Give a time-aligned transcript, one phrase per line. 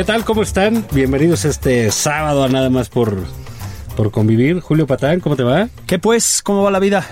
[0.00, 0.24] ¿Qué tal?
[0.24, 0.86] ¿Cómo están?
[0.92, 3.18] Bienvenidos este sábado a Nada más por,
[3.98, 4.60] por convivir.
[4.60, 5.68] Julio Patán, ¿cómo te va?
[5.86, 6.40] ¿Qué pues?
[6.42, 7.06] ¿Cómo va la vida?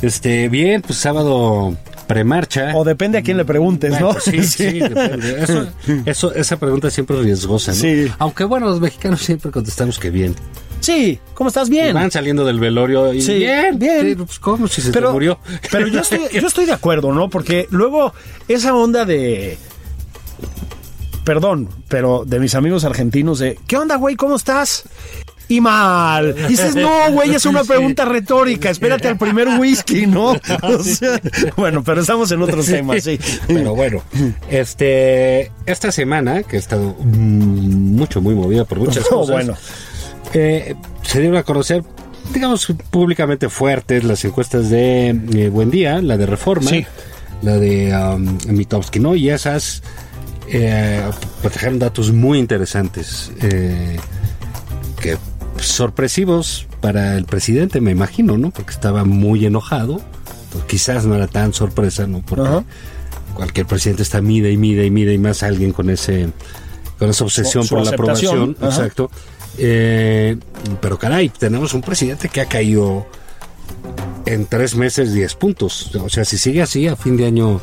[0.00, 2.72] Este, bien, pues sábado premarcha.
[2.74, 4.20] O depende a quién le preguntes, Bueno, ¿no?
[4.20, 5.42] sí, sí, depende.
[5.42, 5.68] Eso,
[6.06, 7.76] eso, esa pregunta siempre es riesgosa, ¿no?
[7.76, 8.10] Sí.
[8.18, 10.34] Aunque bueno, los mexicanos siempre contestamos que bien.
[10.80, 11.68] Sí, ¿cómo estás?
[11.68, 11.92] Bien.
[11.92, 14.06] Van saliendo del velorio y Sí, bien, bien.
[14.08, 14.66] Sí, pues ¿cómo?
[14.66, 15.40] Si se pero, te murió.
[15.70, 17.28] pero yo estoy, yo estoy de acuerdo, ¿no?
[17.28, 18.14] Porque luego
[18.48, 19.58] esa onda de.
[21.28, 23.58] Perdón, pero de mis amigos argentinos de.
[23.66, 24.16] ¿Qué onda, güey?
[24.16, 24.84] ¿Cómo estás?
[25.46, 26.34] Y mal.
[26.38, 28.70] Y dices, no, güey, es una pregunta retórica.
[28.70, 30.30] Espérate al primer whisky, ¿no?
[30.62, 31.20] O sea,
[31.58, 33.20] bueno, pero estamos en otros temas, sí.
[33.46, 34.02] Pero bueno,
[34.48, 39.54] este, esta semana, que ha estado mucho, muy movida por muchas No, cosas, bueno.
[40.32, 41.82] eh, se dieron a conocer,
[42.32, 46.86] digamos, públicamente fuertes las encuestas de eh, Buen Día, la de Reforma, Sí.
[47.42, 49.14] la de um, Mitowski, ¿no?
[49.14, 49.82] Y esas
[50.50, 51.02] eh,
[51.74, 53.98] datos muy interesantes, eh,
[55.00, 55.16] que
[55.60, 58.50] sorpresivos para el presidente, me imagino, ¿no?
[58.50, 60.00] Porque estaba muy enojado.
[60.52, 62.22] Pues quizás no era tan sorpresa, ¿no?
[62.24, 62.64] Porque
[63.34, 66.28] cualquier presidente está mide y mide y mide y más alguien con ese
[66.98, 69.10] con esa obsesión Su- su por la aprobación, exacto.
[69.58, 70.36] Eh,
[70.80, 73.06] pero caray, tenemos un presidente que ha caído
[74.26, 75.94] en tres meses 10 puntos.
[75.96, 77.60] O sea, si sigue así, a fin de año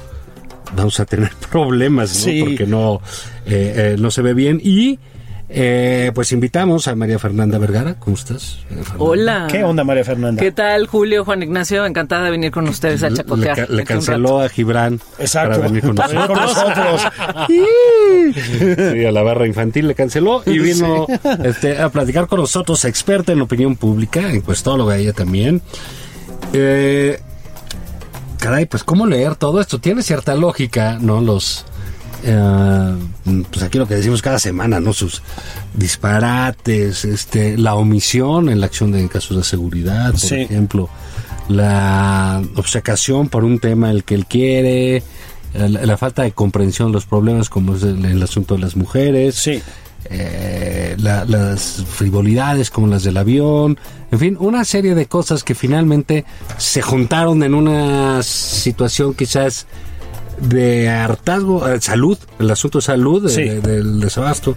[0.75, 2.15] vamos a tener problemas, ¿no?
[2.21, 2.41] Sí.
[2.43, 3.01] Porque no,
[3.45, 4.59] eh, eh, no se ve bien.
[4.63, 4.99] Y
[5.47, 7.95] eh, pues invitamos a María Fernanda Vergara.
[7.99, 8.59] ¿Cómo estás?
[8.97, 9.47] Hola.
[9.49, 10.41] ¿Qué onda, María Fernanda?
[10.41, 11.85] ¿Qué tal, Julio, Juan Ignacio?
[11.85, 15.51] Encantada de venir con ustedes a Le, ca- le canceló a Gibran Exacto.
[15.59, 16.27] para venir con nosotros.
[16.27, 17.01] con nosotros.
[18.33, 21.05] Sí, a la barra infantil le canceló y vino
[21.43, 25.61] este, a platicar con nosotros, experta en opinión pública, encuestóloga ella también.
[26.53, 27.19] Eh,
[28.39, 29.79] caray, pues cómo leer todo esto.
[29.79, 31.21] Tiene cierta lógica, ¿no?
[31.21, 31.65] Los...
[32.23, 32.93] eh,
[33.51, 34.93] pues aquí lo que decimos cada semana, ¿no?
[34.93, 35.21] Sus
[35.73, 40.35] disparates, este, la omisión en la acción de en casos de seguridad, por Sí.
[40.35, 40.89] ejemplo,
[41.47, 45.03] la obcecación por un tema el que él quiere,
[45.53, 48.75] la, la falta de comprensión de los problemas como es el, el asunto de las
[48.75, 49.61] mujeres, Sí.
[50.09, 53.77] Eh, la- las frivolidades como las del avión,
[54.11, 56.25] en fin, una serie de cosas que finalmente
[56.57, 59.67] se juntaron en una situación quizás
[60.41, 63.41] de hartazgo, eh, salud, el asunto de salud, de- Sí.
[63.43, 64.55] de- del desabasto,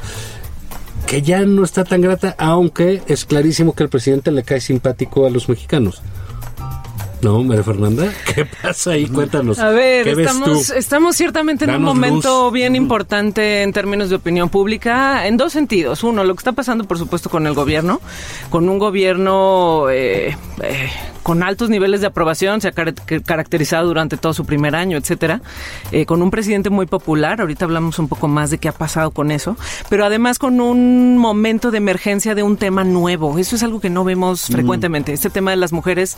[1.07, 5.27] que ya no está tan grata, aunque es clarísimo que el presidente le cae simpático
[5.27, 6.03] a los mexicanos.
[7.21, 8.13] ¿No, María Fernanda?
[8.35, 9.07] ¿Qué pasa ahí?
[9.09, 9.59] Cuéntanos.
[9.59, 10.73] A ver, ¿Qué ves estamos, tú?
[10.75, 12.53] estamos ciertamente en un momento luz.
[12.53, 16.05] bien importante en términos de opinión pública, en dos sentidos.
[16.05, 18.01] Uno, lo que está pasando, por supuesto, con el gobierno,
[18.51, 20.91] con un gobierno eh, eh,
[21.25, 25.43] con altos niveles de aprobación, se ha car- caracterizado durante todo su primer año, etcétera,
[25.93, 27.41] eh, con un presidente muy popular.
[27.41, 29.57] Ahorita hablamos un poco más de qué ha pasado con eso,
[29.91, 33.39] pero además con un momento de emergencia de un tema nuevo.
[33.39, 34.53] Eso es algo que no vemos Mm.
[34.53, 35.13] frecuentemente.
[35.13, 36.17] Este tema de las mujeres,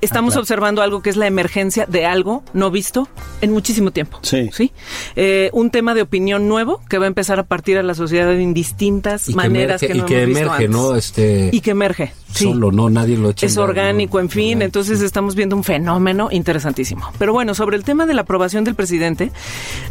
[0.00, 3.08] estamos observando algo que es la emergencia de algo no visto
[3.40, 4.18] en muchísimo tiempo.
[4.22, 4.50] Sí.
[4.52, 4.72] ¿sí?
[5.16, 8.32] Eh, un tema de opinión nuevo que va a empezar a partir a la sociedad
[8.32, 10.70] en distintas Y que maneras emerge, que, y no que hemos visto emerge, antes.
[10.70, 10.96] ¿no?
[10.96, 12.12] Este, Y que emerge.
[12.32, 12.44] sí.
[12.44, 13.46] Solo, no, nadie lo echa.
[13.46, 14.22] Es orgánico, ¿no?
[14.22, 17.10] en fin, entonces estamos viendo un fenómeno interesantísimo.
[17.18, 19.30] Pero bueno, sobre el tema de la aprobación del presidente,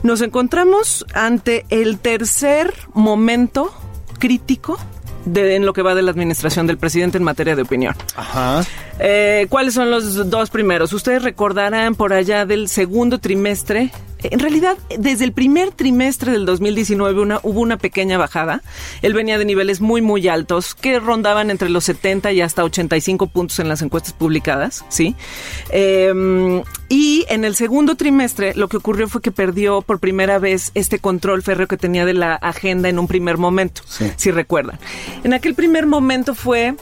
[0.04, 3.72] nos encontramos ante el tercer momento
[4.20, 4.78] crítico
[5.26, 7.96] de, en lo que va de la administración del presidente en materia de opinión.
[8.16, 8.64] Ajá.
[9.00, 10.94] Eh, ¿Cuáles son los dos primeros?
[10.94, 13.92] Ustedes recordarán por allá del segundo trimestre.
[14.24, 18.62] En realidad, desde el primer trimestre del 2019 una, hubo una pequeña bajada.
[19.02, 23.28] Él venía de niveles muy, muy altos que rondaban entre los 70 y hasta 85
[23.28, 25.16] puntos en las encuestas publicadas, ¿sí?
[25.72, 30.72] Eh, y en el segundo trimestre lo que ocurrió fue que perdió por primera vez
[30.74, 33.84] este control férreo que tenía de la agenda en un primer momento,
[34.16, 34.80] si recuerdan.
[35.24, 36.76] En aquel primer momento fue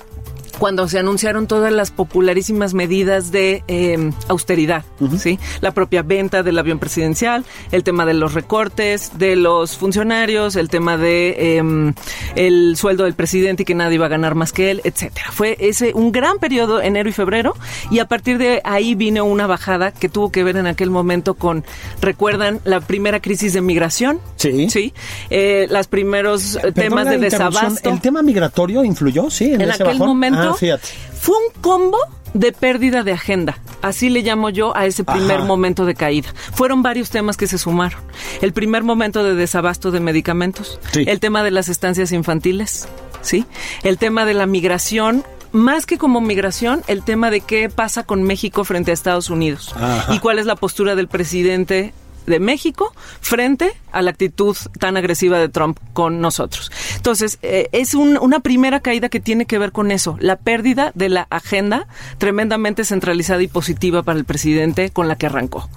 [0.60, 4.84] cuando se anunciaron todas las popularísimas medidas de eh, austeridad,
[5.20, 5.40] ¿sí?
[5.62, 10.70] La propia venta del avión presidencial, el tema de los recortes de los funcionarios, el
[10.70, 11.94] tema de eh,
[12.36, 15.28] el sueldo del presidente y que nadie iba a ganar más que él, etcétera.
[15.32, 17.56] Fue ese un gran periodo enero y febrero
[17.92, 21.36] y a partir de ahí vino una bajada que tuvo que ver en aquel momento
[21.36, 21.64] con,
[22.02, 24.70] recuerdan la primera crisis de migración, Sí.
[24.70, 24.94] sí,
[25.30, 27.90] eh, los primeros eh, Perdón temas de desabasto.
[27.90, 29.30] ¿El tema migratorio influyó?
[29.30, 30.08] Sí, en, en ese aquel bajón?
[30.08, 30.88] momento Ah, fíjate.
[31.20, 31.98] fue un combo
[32.34, 33.58] de pérdida de agenda.
[33.82, 35.46] Así le llamo yo a ese primer Ajá.
[35.46, 36.30] momento de caída.
[36.54, 38.00] Fueron varios temas que se sumaron.
[38.42, 41.06] El primer momento de desabasto de medicamentos, Sí.
[41.08, 42.88] el tema de las estancias infantiles,
[43.22, 43.46] ¿sí?
[43.84, 45.24] El tema de la migración
[45.54, 49.74] más que como migración, el tema de qué pasa con México frente a Estados Unidos
[49.78, 50.14] Ajá.
[50.14, 51.94] y cuál es la postura del presidente
[52.28, 56.72] de México frente a la actitud tan agresiva de Trump con nosotros.
[56.98, 60.92] Entonces, eh, es un- una primera caída que tiene que ver con eso, la pérdida
[60.94, 61.88] de la agenda
[62.20, 65.70] tremendamente centralizada y positiva para el presidente con la que arrancó.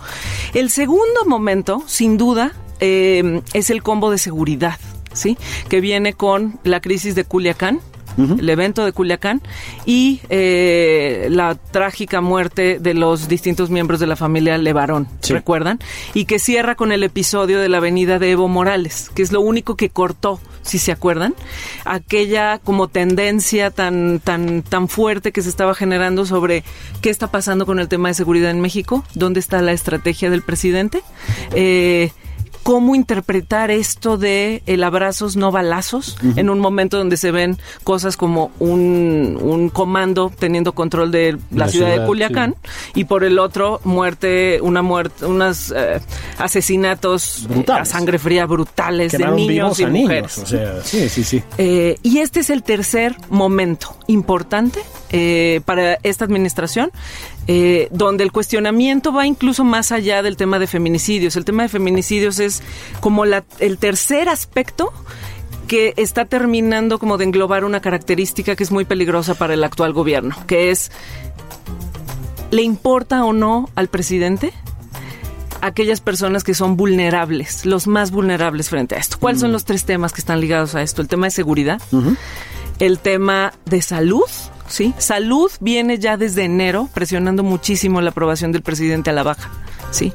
[0.53, 4.79] El segundo momento, sin duda, eh, es el combo de seguridad,
[5.13, 5.39] ¿sí?
[5.69, 7.81] Que viene con la crisis de Culiacán,
[8.19, 9.41] el evento de Culiacán
[9.87, 15.33] y eh, la trágica muerte de los distintos miembros de la familia Levarón, Sí.
[15.33, 15.79] ¿recuerdan?
[16.15, 19.41] Y que cierra con el episodio de la avenida de Evo Morales, que es lo
[19.41, 21.35] único que cortó, si se acuerdan,
[21.85, 26.65] aquella como tendencia tan, tan, tan fuerte que se estaba generando sobre
[27.01, 30.43] qué está pasando con el tema de seguridad en México, dónde está la estrategia del
[30.43, 31.03] presidente.
[31.55, 32.13] Eh,
[32.63, 38.17] cómo interpretar esto de el abrazos no balazos en un momento donde se ven cosas
[38.17, 42.55] como un, un comando teniendo control de la, La ciudad, de Culiacán
[42.95, 46.01] y por el otro muerte una muerte unos eh,
[46.39, 47.89] asesinatos eh, Brutales.
[47.89, 50.37] a sangre fría brutales de niños y mujeres.
[50.37, 50.39] niños.
[50.39, 51.43] O sea, sí, sí, sí.
[51.59, 54.81] Eh, y este es el tercer momento importante
[55.13, 56.91] eh, para esta administración,
[57.47, 61.37] eh, donde el cuestionamiento va incluso más allá del tema de feminicidios.
[61.37, 62.63] El tema de feminicidios es
[63.01, 64.93] como la- el tercer aspecto
[65.67, 69.93] que está terminando como de englobar una característica que es muy peligrosa para el actual
[69.93, 70.91] gobierno, que es,
[72.51, 74.53] ¿le importa o no al presidente?
[75.63, 79.19] aquellas personas que son vulnerables, los más vulnerables frente a esto.
[79.21, 81.03] ¿Cuáles son los tres temas que están ligados a esto?
[81.03, 81.83] El tema de seguridad,
[82.79, 84.25] el tema de salud,
[84.71, 84.95] ¿sí?
[84.97, 89.51] Salud viene ya desde enero presionando muchísimo la aprobación del presidente a la baja,
[89.91, 90.13] ¿sí?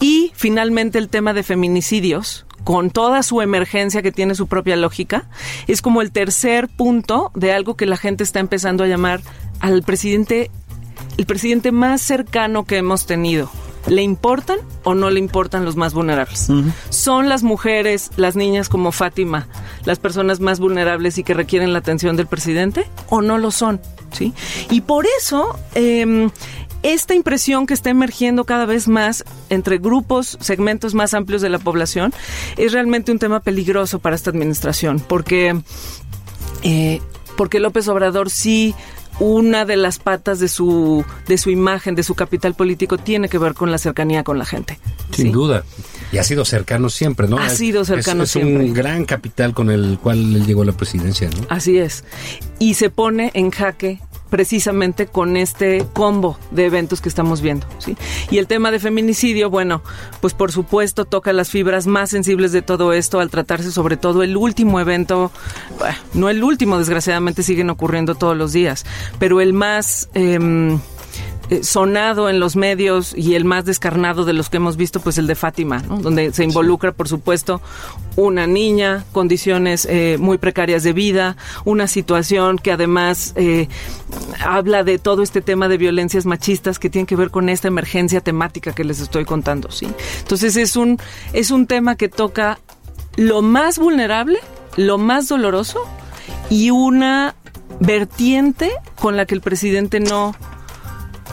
[0.00, 5.28] Y finalmente el tema de feminicidios, con toda su emergencia que tiene su propia lógica,
[5.66, 9.20] es como el tercer punto de algo que la gente está empezando a llamar
[9.60, 10.50] al presidente,
[11.16, 13.50] el presidente más cercano que hemos tenido.
[13.88, 16.48] ¿Le importan o no le importan los más vulnerables?
[16.90, 19.48] ¿Son las mujeres, las niñas como Fátima,
[19.84, 23.80] las personas más vulnerables y que requieren la atención del presidente o no lo son?
[24.12, 24.34] ¿Sí?
[24.70, 26.28] Y por eso, eh,
[26.82, 31.58] esta impresión que está emergiendo cada vez más entre grupos, segmentos más amplios de la
[31.58, 32.12] población,
[32.56, 35.60] es realmente un tema peligroso para esta administración, porque,
[36.62, 37.00] eh,
[37.36, 38.74] porque López Obrador sí
[39.22, 43.38] una de las patas de su de su imagen, de su capital político tiene que
[43.38, 44.78] ver con la cercanía con la gente.
[45.14, 45.32] Sin ¿sí?
[45.32, 45.62] duda.
[46.10, 47.38] Y ha sido cercano siempre, ¿no?
[47.38, 48.64] Ha Es- sido cercano es, es siempre.
[48.66, 51.46] un gran capital con el cual él llegó a la presidencia, ¿no?
[51.48, 52.04] Así es.
[52.58, 54.00] Y se pone en jaque
[54.32, 57.98] precisamente con este combo de eventos que estamos viendo, ¿sí?
[58.30, 59.82] Y el tema de feminicidio, bueno,
[60.22, 64.22] pues por supuesto toca las fibras más sensibles de todo esto al tratarse sobre todo
[64.22, 65.30] el último evento,
[66.14, 68.86] no el último, desgraciadamente siguen ocurriendo todos los días,
[69.18, 70.78] pero el más eh,
[71.62, 75.26] sonado en los medios y el más descarnado de los que hemos visto, pues el
[75.26, 75.98] de Fátima, ¿no?
[75.98, 77.60] donde se involucra, por supuesto,
[78.16, 83.68] una niña, condiciones eh, muy precarias de vida, una situación que además eh,
[84.44, 88.20] habla de todo este tema de violencias machistas que tiene que ver con esta emergencia
[88.20, 89.88] temática que les estoy contando, ¿sí?
[90.20, 90.98] Entonces es un,
[91.32, 92.58] es un tema que toca
[93.16, 94.38] lo más vulnerable,
[94.76, 95.80] lo más doloroso
[96.50, 97.34] y una
[97.80, 100.34] vertiente con la que el presidente no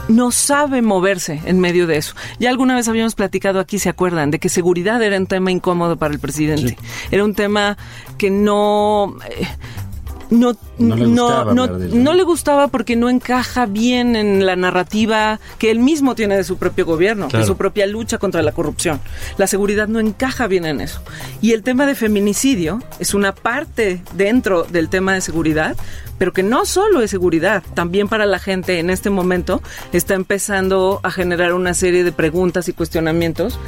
[0.08, 2.14] no sabe moverse en medio de eso.
[2.38, 4.30] Ya alguna vez habíamos platicado aquí, ¿se acuerdan?
[4.30, 6.76] De que seguridad era un tema incómodo para el presidente.
[7.10, 7.76] Era un tema
[8.18, 9.16] que no...
[9.28, 9.46] eh,
[10.30, 14.56] no, No le no, gustaba no, no le gustaba porque no encaja bien en la
[14.56, 17.44] narrativa que él mismo tiene de su propio gobierno, Claro.
[17.44, 19.00] de su propia lucha contra la corrupción.
[19.38, 21.02] La seguridad no encaja bien en eso.
[21.42, 25.76] Y el tema de feminicidio es una parte dentro del tema de seguridad,
[26.18, 31.00] pero que no solo es seguridad, también para la gente en este momento está empezando
[31.02, 33.58] a generar una serie de preguntas y cuestionamientos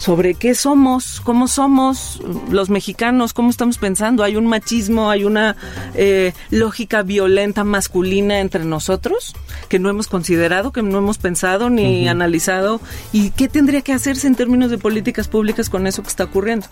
[0.00, 4.24] sobre qué somos, cómo somos los mexicanos, cómo estamos pensando.
[4.24, 5.56] Hay un machismo, hay una
[5.94, 9.34] eh, lógica violenta masculina entre nosotros
[9.68, 12.80] que no hemos considerado, que no hemos pensado ni analizado.
[13.12, 16.66] ¿Y qué tendría que hacerse en términos de políticas públicas con eso que está ocurriendo?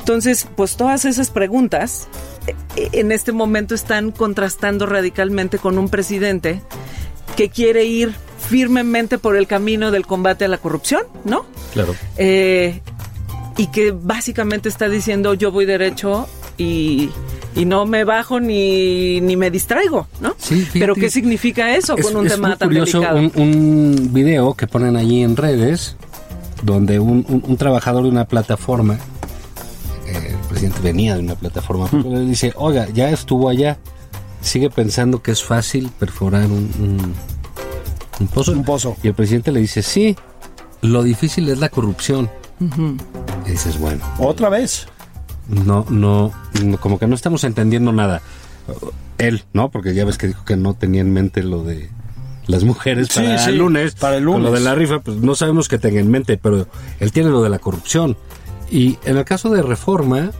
[0.00, 2.08] Entonces, pues todas esas preguntas
[2.48, 6.62] eh, en este momento están contrastando radicalmente con un presidente
[7.36, 8.14] que quiere ir
[8.48, 11.44] firmemente por el camino del combate a la corrupción, ¿no?
[11.72, 11.94] Claro.
[12.16, 12.80] Eh,
[13.56, 16.28] y que básicamente está diciendo yo voy derecho
[16.58, 17.10] y,
[17.54, 20.34] y no me bajo ni, ni me distraigo, ¿no?
[20.38, 23.18] Sí, fíjate, Pero ¿qué significa eso Es, con un es tema muy tan curioso delicado?
[23.18, 25.96] un, un video que ponen allí en redes
[26.62, 28.94] donde un, un- un trabajador de una plataforma,
[30.06, 33.78] eh, el presidente venía de una plataforma, le dice, oiga, ya estuvo allá,
[34.46, 37.14] sigue pensando que es fácil perforar un, un-
[38.20, 38.52] un pozo.
[38.52, 38.96] Un pozo.
[39.02, 40.16] Y el presidente le dice, sí,
[40.82, 42.30] lo difícil es la corrupción.
[43.46, 44.86] Y dices, bueno, Otra vez.
[45.48, 46.32] no, no,
[46.64, 48.22] no, como que no estamos entendiendo nada.
[49.18, 49.70] Él, ¿no?
[49.70, 51.90] Porque ya ves que dijo que no tenía en mente lo de
[52.46, 53.94] las mujeres Sí, para sí, el lunes.
[53.94, 54.60] para el Con lo lunes.
[54.60, 56.66] de la rifa, pues no sabemos que tenga en mente, pero
[57.00, 58.16] él tiene lo de la corrupción.
[58.70, 60.30] Y en el caso de reforma,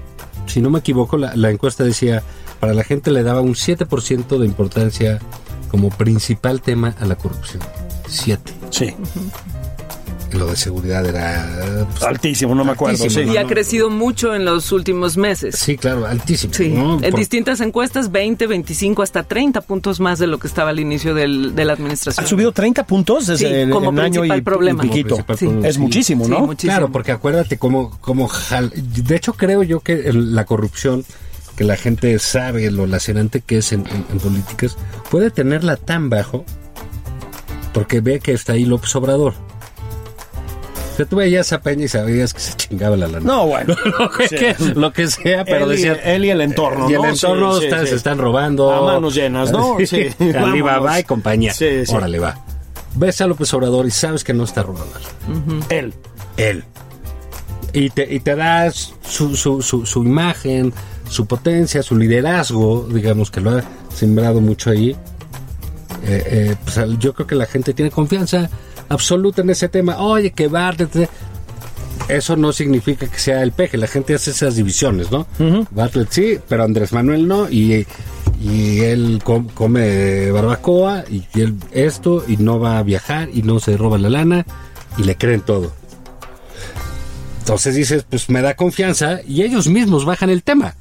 [0.47, 2.23] si no me equivoco, la, la encuesta decía,
[2.61, 5.19] para la gente le daba un 7% de importancia
[5.71, 7.63] como principal tema a la corrupción.
[8.09, 8.53] 7.
[8.71, 8.95] Sí.
[10.33, 11.87] Lo de seguridad era...
[11.93, 13.09] pues, Altísimo, no me acuerdo.
[13.09, 13.21] Sí.
[13.23, 15.55] Y ha crecido mucho en los últimos meses.
[15.57, 16.53] sí, claro, altísimo.
[16.53, 16.95] Sí, ¿no?
[17.03, 20.81] en Por- distintas encuestas, 20, 25, hasta 30 puntos más de lo que estaba al
[20.81, 22.25] inicio del- de la administración.
[22.27, 24.85] Ha subido 30 puntos desde Sí, el, como el año y, problema.
[24.85, 25.11] y piquito.
[25.17, 25.45] Como principal Sí.
[25.47, 26.41] problema, Es muchísimo, Sí, ¿no?
[26.41, 26.73] muchísimo.
[26.73, 31.05] Claro, porque acuérdate cómo, cómo jal- De hecho, creo yo que el- la corrupción,
[31.57, 34.77] que la gente sabe lo lacerante que es en, en- en políticas,
[35.11, 36.45] puede tenerla tan bajo
[37.73, 39.35] porque ve que está ahí López Obrador.
[40.93, 43.21] O sea, tú veías a Peña y sabías que se chingaba la lana.
[43.21, 43.75] No, bueno.
[43.99, 44.65] lo, que, Sí.
[44.75, 45.93] lo que sea, pero él, y, decía...
[45.93, 47.09] él y el entorno, y el ¿no?
[47.09, 47.87] entorno Sí, sí, está- sí.
[47.89, 48.73] se están robando.
[48.73, 49.77] A manos llenas, ¿no?
[49.87, 50.07] Sí.
[50.35, 51.53] Alibaba y compañía.
[51.53, 51.95] Sí, sí.
[51.95, 52.39] Órale, va.
[52.95, 54.95] Ves a López Obrador y sabes que no está robando.
[55.69, 55.93] Él.
[56.39, 56.65] él.
[57.75, 60.73] Y te, y te das su, su, su, su imagen,
[61.09, 64.91] su potencia, su liderazgo, digamos que lo ha sembrado mucho ahí.
[64.91, 68.49] Eh, eh, pues, yo creo que la gente tiene confianza
[68.89, 69.99] absoluta en ese tema.
[69.99, 71.09] Oye, que Bartlett.
[72.09, 73.77] Eso no significa que sea el peje.
[73.79, 75.27] La gente hace esas divisiones, ¿no?
[75.73, 77.51] Bartlett sí, pero Andrés Manuel no.
[77.51, 77.85] Y,
[78.41, 83.59] y él com- come barbacoa y él esto y no va a viajar y no
[83.59, 84.47] se roba la lana
[84.99, 85.73] y le creen todo.
[87.41, 90.75] Entonces dices, pues me da confianza y ellos mismos bajan el tema.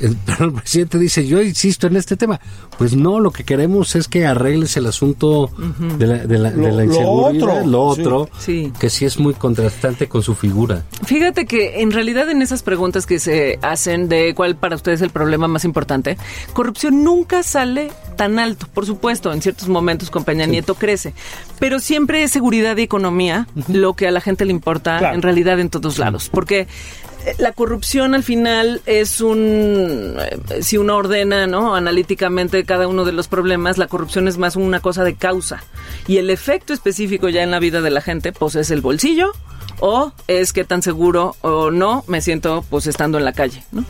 [0.00, 2.40] El, pero el presidente dice, yo insisto en este tema.
[2.78, 5.50] Pues no, lo que queremos es que arregles el asunto
[5.98, 8.72] de la, de la, de Lo- otro, lo otro, Sí.
[8.80, 10.82] que sí es muy contrastante con su figura.
[11.04, 15.02] Fíjate que en realidad en esas preguntas que se hacen de cuál para ustedes es
[15.02, 16.16] el problema más importante,
[16.52, 18.66] corrupción nunca sale tan alto.
[18.74, 21.14] Por supuesto, en ciertos momentos con Peña Nieto crece,
[21.60, 25.14] pero siempre es seguridad y economía lo que a la gente le importa Claro.
[25.14, 26.66] en realidad en todos lados, porque
[27.38, 33.12] la corrupción al final es un eh, si uno ordena no analíticamente cada uno de
[33.12, 35.62] los problemas la corrupción es más una cosa de causa
[36.06, 39.32] y el efecto específico ya en la vida de la gente pues es el bolsillo
[39.80, 43.84] o es que tan seguro o no me siento pues estando en la calle no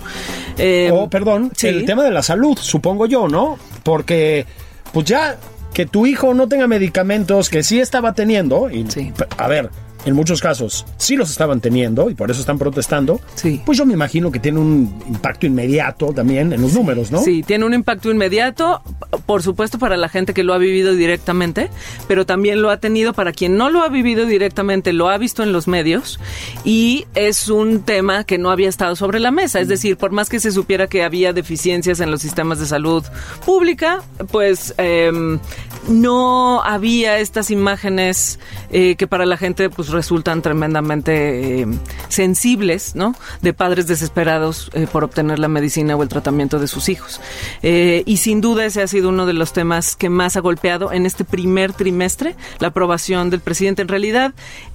[0.59, 1.67] Eh, O, perdón, sí.
[1.67, 3.59] el tema de la salud, supongo yo, ¿no?
[3.83, 4.47] Porque,
[4.93, 5.37] pues ya
[5.73, 9.13] que tu hijo no tenga medicamentos que sí estaba teniendo, y, Sí.
[9.37, 9.71] a ver,
[10.05, 13.61] en muchos casos sí los estaban teniendo y por eso están protestando, Sí.
[13.65, 17.21] pues yo me imagino que tiene un impacto inmediato también en los números, ¿no?
[17.23, 18.83] Sí, tiene un impacto inmediato,
[19.27, 21.71] por supuesto para la gente que lo ha vivido directamente,
[22.09, 25.43] pero también lo ha tenido para quien no lo ha vivido directamente, lo ha visto
[25.43, 26.21] en los medios
[26.65, 29.61] y es un tema que no había estado sobre la mesa.
[29.61, 33.05] Es decir, por más que se supiera que había deficiencias en los sistemas de salud
[33.45, 35.39] pública, pues em,
[35.89, 38.39] no había estas imágenes
[38.71, 41.67] eh, que para la gente pues resultan tremendamente eh,
[42.09, 43.15] sensibles, ¿no?
[43.43, 47.21] De padres desesperados eh, por obtener la medicina o el tratamiento de sus hijos.
[47.63, 50.93] Eh, y sin duda ese ha sido uno de los temas que más ha golpeado
[50.93, 53.83] en este primer trimestre la aprobación del presidente.
[53.83, 54.35] En realidad,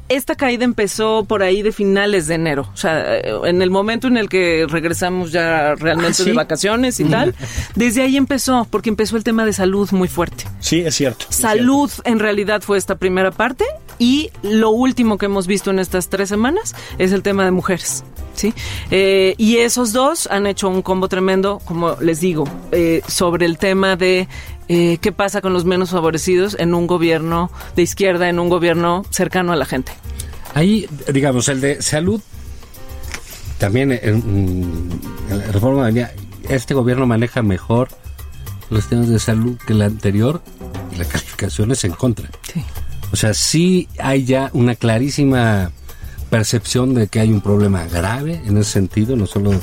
[0.10, 4.08] esta caída empezó por ahí de finales de enero, o sea, eh, en el momento
[4.08, 6.26] en el que regresamos ya realmente ¿Ah, sí?
[6.26, 7.36] de vacaciones y tal,
[7.76, 10.46] desde ahí empezó, porque empezó el tema de salud muy fuerte.
[10.60, 11.26] Sí, es cierto.
[11.30, 13.66] es Salud en realidad fue esta primera parte
[14.00, 18.04] y lo último que hemos visto en estas tres semanas es el tema de mujeres.
[18.34, 18.54] ¿sí?
[18.90, 23.58] Eh, y esos dos han hecho un combo tremendo, como les digo, eh, sobre el
[23.58, 24.28] tema de
[24.70, 29.04] eh, qué pasa con los menos favorecidos en un gobierno de izquierda, en un gobierno
[29.10, 29.92] cercano a la gente.
[30.54, 32.22] Ahí, digamos, el de salud,
[33.58, 34.90] también en,
[35.30, 36.14] la reforma venía,
[36.48, 37.90] este gobierno maneja mejor
[38.70, 40.42] los temas de salud que el anterior
[40.94, 42.30] y la calificación es en contra.
[42.54, 42.64] Sí.
[43.12, 45.72] O sea, sí hay ya una clarísima
[46.30, 49.62] percepción de que hay un problema grave en ese sentido, no solo de,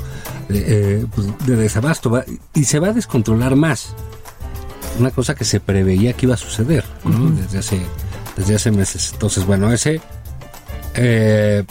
[0.99, 3.95] eh, pues, de desabasto, va- y se va a descontrolar más.
[4.99, 7.31] Una cosa que se preveía que iba a suceder ¿no?
[7.31, 7.81] desde, hace,
[8.37, 9.11] desde hace meses.
[9.13, 10.01] Entonces, bueno, ese
[10.95, 11.65] eh,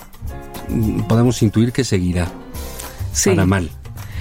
[1.08, 2.27] podemos intuir que seguirá
[3.13, 3.29] Sí.
[3.32, 3.70] para mal,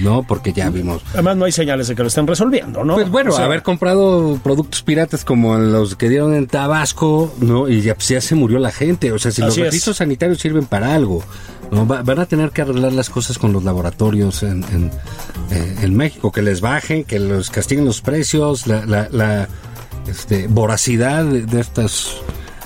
[0.00, 0.22] ¿no?
[0.26, 2.94] Porque ya vimos Además, no hay señales de que lo estén resolviendo, ¿no?
[2.94, 7.68] pues bueno, O sea, haber comprado productos piratas como los que dieron en Tabasco, ¿no?
[7.68, 9.12] Y ya, pues, ya se murió la gente.
[9.12, 9.64] O sea, si los es.
[9.64, 11.22] registros sanitarios sirven para algo,
[11.70, 11.86] ¿no?
[11.86, 14.90] Va- van a tener que arreglar las cosas con los laboratorios en, en,
[15.50, 19.48] eh, en México, que les bajen, que los castiguen los precios, la, la, la,
[20.08, 22.16] este, voracidad de, de estas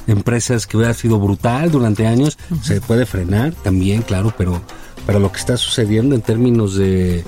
[0.07, 4.61] empresas que hubiera sido brutal durante años, se puede frenar también, claro, pero,
[5.09, 7.25] pero lo que está sucediendo en términos de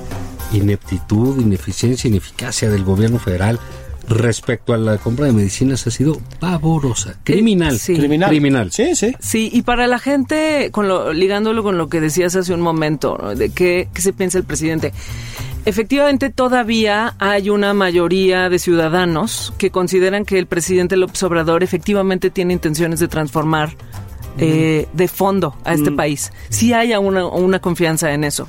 [0.53, 3.59] ineptitud, ineficiencia, ineficacia del gobierno federal
[4.07, 7.95] respecto a la compra de medicinas ha sido pavorosa, criminal, sí.
[7.97, 8.29] criminal.
[8.29, 8.71] criminal.
[8.71, 9.15] Sí, sí.
[9.19, 13.17] Sí, y para la gente, con lo, ligándolo con lo que decías hace un momento,
[13.19, 13.35] ¿no?
[13.35, 14.93] de qué, qué se piensa el presidente.
[15.65, 22.29] Efectivamente, todavía hay una mayoría de ciudadanos que consideran que el presidente López Obrador efectivamente
[22.29, 23.75] tiene intenciones de transformar
[24.39, 26.33] eh, de fondo a este país.
[26.49, 28.47] Sí hay una, una confianza en eso.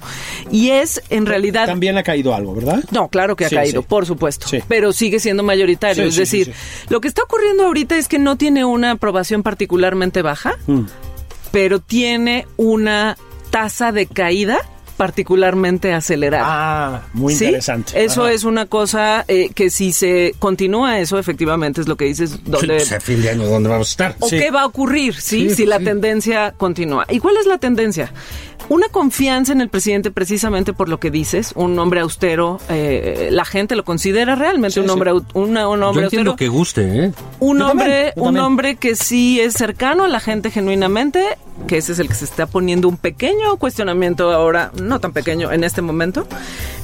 [0.52, 1.66] Y es, en realidad...
[1.68, 2.84] También ha caído algo, ¿verdad?
[2.92, 3.88] No, claro que ha Sí, caído, sí.
[3.90, 4.60] por supuesto, Sí.
[4.68, 6.04] pero sigue siendo mayoritario.
[6.04, 6.54] Es decir,
[6.90, 10.82] lo que está ocurriendo ahorita es que no tiene una aprobación particularmente baja, Mm.
[11.52, 13.18] pero tiene una
[13.50, 14.60] tasa de caída
[14.98, 16.46] particularmente acelerada.
[16.48, 17.46] Ah, muy ¿Sí?
[17.46, 18.04] interesante.
[18.04, 18.34] Eso Ajá.
[18.34, 22.76] es una cosa eh, que si se continúa eso, efectivamente es lo que dices, donde
[22.76, 24.16] Pues, a fin de año, ¿dónde vamos a estar?
[24.20, 24.38] o Sí.
[24.40, 25.50] qué va a ocurrir, ¿sí?
[25.50, 27.06] Sí, si la tendencia continúa.
[27.10, 28.12] ¿Y cuál es la tendencia?
[28.70, 33.44] Una confianza en el presidente precisamente por lo que dices, un hombre austero, eh, la
[33.44, 36.36] gente lo considera realmente Sí, un hombre, una- un Yo hombre entiendo austero.
[36.38, 37.12] que guste, ¿eh?
[37.40, 38.46] Un Yo hombre, también, yo un también.
[38.46, 41.22] hombre que sí es cercano a la gente genuinamente,
[41.68, 45.52] que ese es el que se está poniendo un pequeño cuestionamiento ahora, no tan pequeño
[45.52, 46.26] en este momento.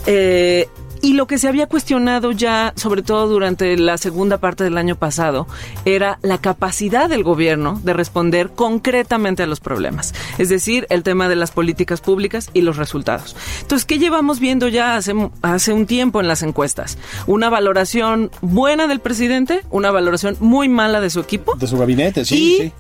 [0.08, 0.68] Eh,
[1.02, 4.96] y lo que se había cuestionado ya, sobre todo durante la segunda parte del año
[4.96, 5.48] pasado,
[5.86, 10.14] era la capacidad del gobierno de responder concretamente a los problemas.
[10.38, 13.36] Es decir, el tema de las políticas públicas y los resultados.
[13.62, 16.98] Entonces, ¿qué llevamos viendo ya hace, hace un tiempo en las encuestas?
[17.28, 22.26] Una valoración buena del presidente, una valoración muy mala de su equipo De su gabinete,
[22.26, 22.72] sí, Y- sí.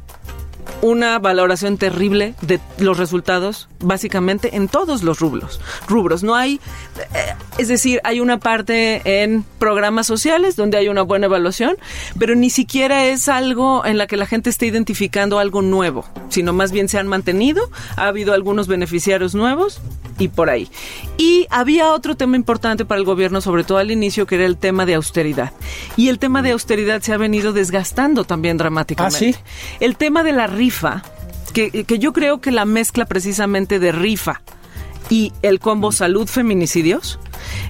[0.82, 5.60] Una valoración terrible de los resultados, básicamente en todos los rubros.
[5.88, 6.24] Rubros.
[6.24, 6.60] No hay,
[7.14, 11.78] eh, es decir, hay una parte en programas sociales donde hay una buena evaluación,
[12.20, 16.54] pero ni siquiera es algo en la que la gente esté identificando algo nuevo, sino
[16.54, 19.82] más bien se han mantenido, ha habido algunos beneficiarios nuevos
[20.20, 20.70] y por ahí.
[21.18, 24.58] Y había otro tema importante para el gobierno, sobre todo al inicio, que era el
[24.58, 25.52] tema de austeridad.
[25.96, 29.18] Y el tema de austeridad se ha venido desgastando también dramáticamente.
[29.18, 29.36] ¿Ah, sí?
[29.80, 31.04] El tema de la rifa,
[31.54, 34.42] que, que yo creo que la mezcla precisamente de rifa
[35.10, 37.20] y el combo salud-feminicidios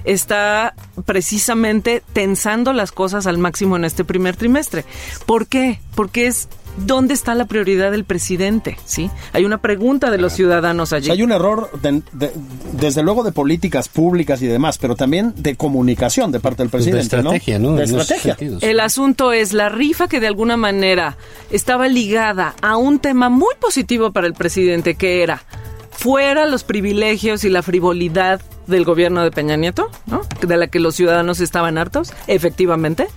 [0.04, 0.74] está
[1.04, 4.84] precisamente tensando las cosas al máximo en este primer trimestre.
[5.26, 5.80] ¿Por qué?
[5.94, 9.10] Porque es dónde está la prioridad del presidente, ¿sí?
[9.32, 11.06] Hay una pregunta de los ciudadanos O allí.
[11.06, 12.32] sea, hay un error, de- de-
[12.72, 17.00] desde luego, de políticas públicas y demás, pero también de comunicación de parte del presidente.
[17.02, 17.72] estrategia, ¿no?
[17.74, 18.36] De En esos estrategia.
[18.60, 21.16] El asunto es la rifa que de alguna manera
[21.50, 25.42] estaba ligada a un tema muy positivo para el presidente, que era
[25.90, 30.20] fuera los privilegios y la frivolidad del gobierno de Peña Nieto, ¿no?
[30.46, 33.08] de la que los ciudadanos estaban hartos, efectivamente,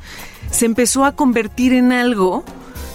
[0.50, 2.44] se empezó a convertir en algo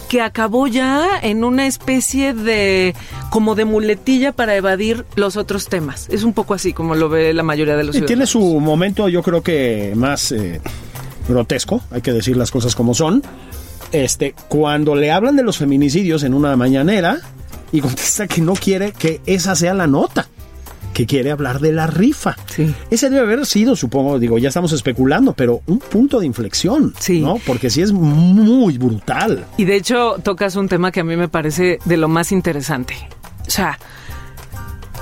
[0.09, 2.95] que acabó ya en una especie de
[3.31, 6.09] como de muletilla para evadir los otros temas.
[6.11, 8.07] Es un poco así como lo ve la mayoría de los Y ciudadanos.
[8.09, 10.61] tiene su momento, yo creo que más eh,
[11.29, 13.23] grotesco, hay que decir las cosas como son.
[13.93, 17.19] Este, cuando le hablan de los feminicidios en una mañanera
[17.73, 20.29] y contesta que no quiere que esa sea la nota,
[20.97, 22.37] que quiere hablar de la rifa.
[22.47, 22.75] Sí.
[22.91, 27.21] Ese debe haber sido, supongo, digo, ya estamos especulando, pero un punto de inflexión, Sí.
[27.21, 27.37] ¿no?
[27.47, 29.45] Porque sí es muy brutal.
[29.59, 32.95] Y de hecho tocas un tema que a mí me parece de lo más interesante.
[33.47, 33.79] O sea,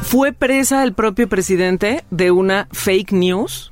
[0.02, 3.70] fue presa el propio presidente de una fake news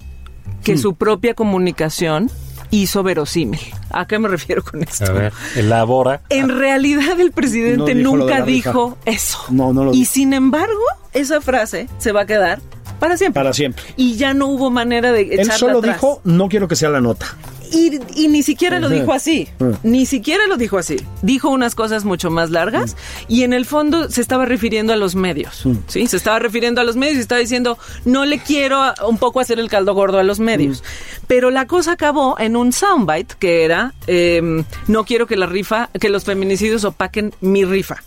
[0.63, 2.31] que su propia comunicación
[2.71, 3.59] hizo verosímil.
[3.91, 5.07] ¿A qué me refiero con esto?
[5.07, 6.23] A ver, elabora.
[6.31, 8.71] En realidad el presidente No dijo nunca rifa.
[8.71, 9.39] dijo eso.
[9.51, 10.13] No, no lo y dijo.
[10.13, 10.81] sin embargo,
[11.13, 12.61] esa frase se va a quedar
[12.99, 13.41] para siempre.
[13.41, 13.83] Para siempre.
[13.97, 15.97] Y ya no hubo manera de echarla Él solo atrás.
[15.97, 17.27] dijo, no quiero que sea la nota.
[17.75, 19.49] Y, y ni siquiera lo dijo así,
[19.83, 20.97] ni siquiera lo dijo así.
[21.23, 22.97] Dijo unas cosas mucho más largas
[23.29, 26.07] y en el fondo se estaba refiriendo a los medios, ¿sí?
[26.07, 29.41] Se estaba refiriendo a los medios y estaba diciendo, no le quiero a- un poco
[29.41, 30.85] hacer el caldo gordo a los medios.
[31.27, 35.89] Pero la cosa acabó en un soundbite que era, em, no quiero que la rifa,
[35.99, 38.03] que los feminicidios opaquen mi rifa.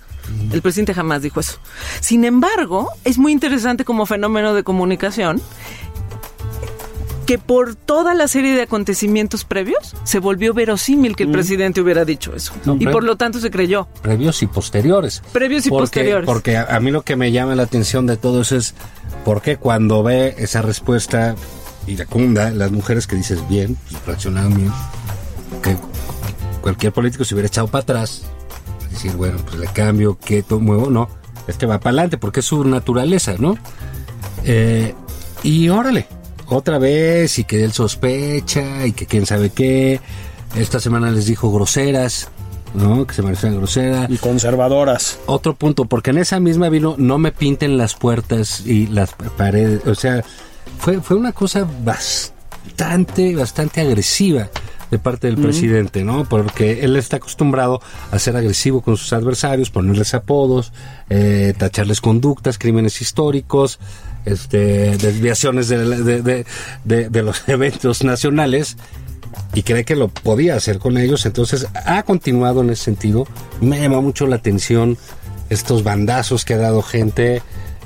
[0.52, 1.58] El presidente jamás dijo eso.
[2.02, 5.42] Sin embargo, es muy interesante como fenómeno de comunicación
[7.26, 12.06] que por toda la serie de acontecimientos previos se volvió verosímil que el presidente hubiera
[12.06, 12.54] dicho eso.
[12.66, 13.88] No, y por lo tanto se creyó.
[14.04, 15.24] previos y posteriores.
[15.34, 16.26] Previos y Porque- posteriores.
[16.28, 18.76] Porque a, a mí lo que me llama la atención de todo eso es
[19.24, 21.36] por qué cuando ve esa respuesta
[21.88, 24.72] iracunda, las mujeres que dices bien, pues, reaccionaron bien,
[25.64, 25.76] que
[26.62, 28.22] cualquier político se hubiera echado para atrás,
[28.96, 31.10] decir, bueno, pues le cambio, que todo muevo, no,
[31.48, 33.58] es que va para adelante porque es su naturaleza, ¿no?
[34.44, 34.94] Eh,
[35.44, 36.08] y órale,
[36.48, 40.00] otra vez, y que él sospecha, y que quién sabe qué.
[40.56, 42.30] Esta semana les dijo groseras,
[42.74, 43.06] ¿no?
[43.06, 44.10] Que se merecían groseras.
[44.10, 45.20] Y conservadoras.
[45.26, 49.86] Otro punto, porque en esa misma vino, no me pinten las puertas y las paredes.
[49.86, 50.24] O sea,
[50.80, 54.50] fue, fue una cosa bastante, bastante agresiva
[54.92, 56.26] de parte del presidente, ¿no?
[56.26, 60.72] Porque él está acostumbrado a ser agresivo con sus adversarios, ponerles apodos,
[61.10, 63.80] eh, tacharles conductas, crímenes históricos,
[64.26, 65.86] este, desviaciones de,
[66.22, 66.46] de-
[66.84, 68.78] de- de los eventos nacionales
[69.54, 73.28] y cree que lo podía hacer con ellos, entonces ha continuado en ese sentido.
[73.62, 74.98] Me llama mucho la atención
[75.50, 77.42] estos bandazos que ha dado gente,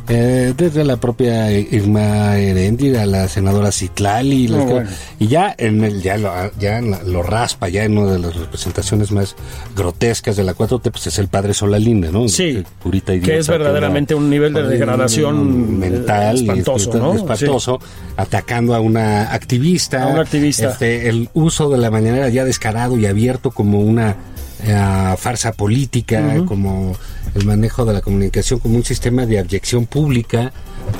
[0.09, 4.89] eh, desde la propia Irma Heréndira, la senadora Citlali, No, bueno.
[5.19, 6.81] y ya en el ya lo, ya
[7.23, 9.35] raspa, ya en una de las representaciones más
[9.75, 12.27] grotescas de la 4T, pues es el padre Solalinde, ¿no?
[12.27, 16.41] Sí, El curita que es verdaderamente era- un nivel de un degradación, mental eh, y
[16.43, 17.13] espantoso, ¿no?
[17.13, 17.79] espantoso,
[18.17, 20.69] atacando a una activista, A una activista.
[20.71, 24.15] este, el uso de la mañanera ya descarado y abierto como una
[24.63, 26.95] eh, farsa política, como
[27.35, 30.51] el manejo de la comunicación como un sistema de abyección pública,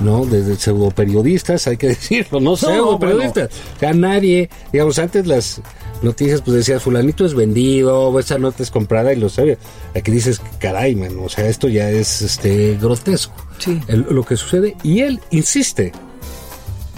[0.02, 0.26] ¿no?
[0.26, 3.50] Desde pseudoperiodistas, hay que decirlo, no pseudoperiodistas.
[3.76, 5.62] O sea, nadie, digamos, antes las
[6.02, 9.58] noticias pues decías, fulanito es vendido, esa nota es comprada y lo sabe.
[9.96, 13.34] Aquí dices, caray, man, o sea, esto ya es este grotesco.
[13.58, 13.82] Sí.
[13.88, 15.92] El- lo que sucede, y él insiste,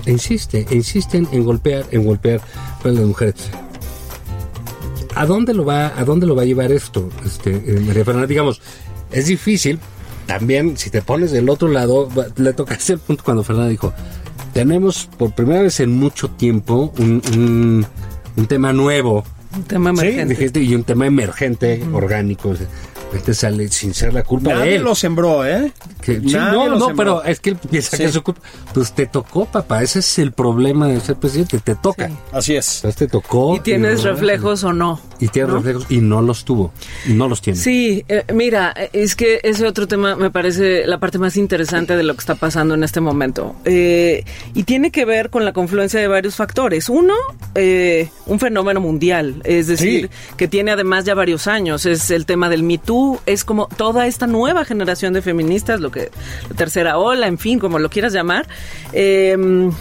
[0.06, 2.41] insiste, insisten en golpear, en golpear
[2.84, 3.36] a las mujeres.
[5.15, 8.28] ¿A dónde lo va, a dónde lo va a llevar esto, este, eh, María Fernanda?
[8.28, 8.62] Digamos,
[9.12, 9.80] es difícil.
[10.26, 13.93] También, si te pones del otro lado, le tocaste el punto cuando Fernanda dijo:
[14.54, 17.86] tenemos por primera vez en mucho tiempo un, un,
[18.38, 19.24] un tema nuevo
[19.56, 20.62] Un tema emergente.
[20.62, 22.54] y un tema emergente, orgánico.
[23.13, 24.84] Este sale sin ser la culpa de Nadie él.
[24.84, 25.71] lo sembró, ¿eh?
[26.02, 26.95] Que- sí, Nadie no, lo no, sembró.
[26.95, 27.97] pero es que él piensa Sí.
[27.97, 28.41] que es su culpa.
[28.74, 29.84] Pues te tocó, papá.
[29.84, 31.60] Ese es el problema de ser presidente.
[31.60, 32.08] Te toca.
[32.08, 32.13] Sí.
[32.32, 32.76] Así es.
[32.78, 33.56] Entonces te tocó.
[33.56, 35.00] Y tienes no- reflejos o no.
[35.19, 35.58] Y tienes ¿no?
[35.58, 36.71] reflejos y no los tuvo.
[37.08, 37.60] Y no los tiene.
[37.60, 42.04] Sí, eh, mira, es que ese otro tema me parece la parte más interesante de
[42.04, 43.56] lo que está pasando en este momento.
[43.65, 46.89] Eh, y tiene que ver con la confluencia de varios factores.
[46.89, 47.13] Uno,
[47.56, 51.86] eh, un fenómeno mundial, es decir, que tiene además ya varios años.
[51.86, 55.91] Es el tema del Me Too, es como toda esta nueva generación de feministas, lo
[55.91, 56.11] que
[56.49, 58.47] la tercera ola, en fin, como lo quieras llamar,
[58.93, 59.37] eh,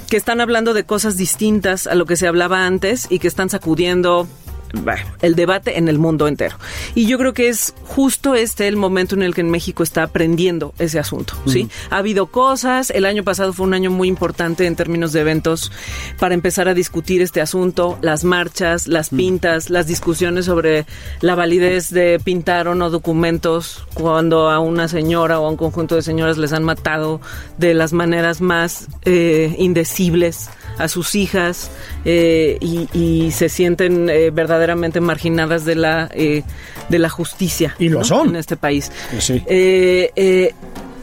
[0.09, 3.51] que están hablando de cosas distintas a lo que se hablaba antes y que están
[3.51, 4.27] sacudiendo
[4.73, 6.57] bueno, el debate en el mundo entero.
[6.95, 10.03] Y yo creo que es justo este el momento en el que en México está
[10.03, 11.69] aprendiendo ese asunto, ¿sí?
[11.91, 15.73] Ha habido cosas, el año pasado fue un año muy importante en términos de eventos
[16.19, 20.87] para empezar a discutir este asunto, las marchas, las pintas, las discusiones sobre
[21.21, 25.97] la validez de pintar o no documentos cuando a una señora o a un conjunto
[25.97, 27.21] de señoras les han matado
[27.59, 30.51] de las maneras más eh, indecibles
[30.83, 31.71] a sus hijas
[32.05, 36.43] eh, y, y se sienten eh, verdaderamente marginadas de la eh,
[36.89, 38.05] de la justicia Y lo ¿no?
[38.05, 38.29] son.
[38.31, 38.91] en este país.
[39.19, 39.43] Sí.
[39.47, 40.55] Eh, eh,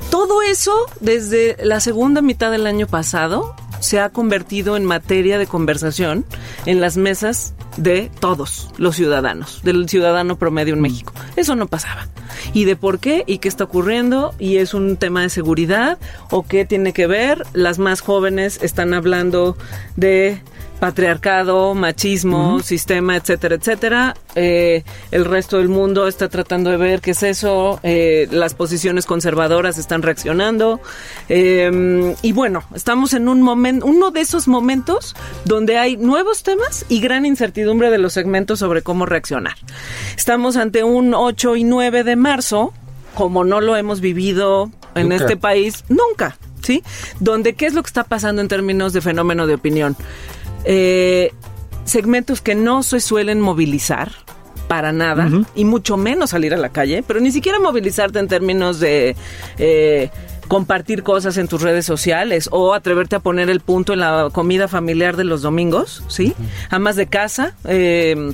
[0.09, 5.47] todo eso desde la segunda mitad del año pasado se ha convertido en materia de
[5.47, 6.25] conversación
[6.65, 11.13] en las mesas de todos los ciudadanos, del ciudadano promedio en México.
[11.35, 12.07] Eso no pasaba.
[12.53, 13.23] ¿Y de por qué?
[13.27, 14.33] ¿Y qué está ocurriendo?
[14.39, 15.97] ¿Y es un tema de seguridad?
[16.29, 17.43] ¿O qué tiene que ver?
[17.53, 19.57] Las más jóvenes están hablando
[19.95, 20.41] de
[20.79, 24.15] patriarcado, machismo, sistema, etcétera, etcétera.
[24.35, 27.79] Eh, el resto del mundo está tratando de ver qué es eso.
[27.83, 30.79] Eh, las posiciones conservadoras están reaccionando.
[31.29, 36.85] Eh, y bueno, estamos en un momento, uno de esos momentos donde hay nuevos temas
[36.89, 39.55] y gran incertidumbre de los segmentos sobre cómo reaccionar.
[40.15, 42.73] Estamos ante un 8 y 9 de marzo,
[43.15, 45.15] como no lo hemos vivido en Nunca.
[45.23, 46.83] este país nunca, ¿sí?
[47.19, 49.95] Donde qué es lo que está pasando en términos de fenómeno de opinión.
[50.63, 51.31] Eh,
[51.85, 54.11] segmentos que no se suelen movilizar
[54.67, 58.79] para nada, y mucho menos salir a la calle, pero ni siquiera movilizarte en términos
[58.79, 59.15] de...
[59.57, 60.09] Eh,
[60.47, 64.69] compartir cosas en tus redes sociales o atreverte a poner el punto en la comida
[64.69, 66.33] familiar de los domingos, ¿sí?
[66.69, 68.31] Amas de casa, eh,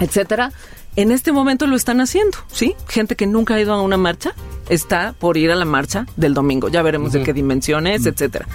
[0.00, 0.50] etcétera.
[0.96, 2.74] En este momento lo están haciendo, ¿sí?
[2.88, 4.34] Gente que nunca ha ido a una marcha
[4.68, 6.68] está por ir a la marcha del domingo.
[6.68, 8.46] Ya veremos de qué dimensiones, etcétera.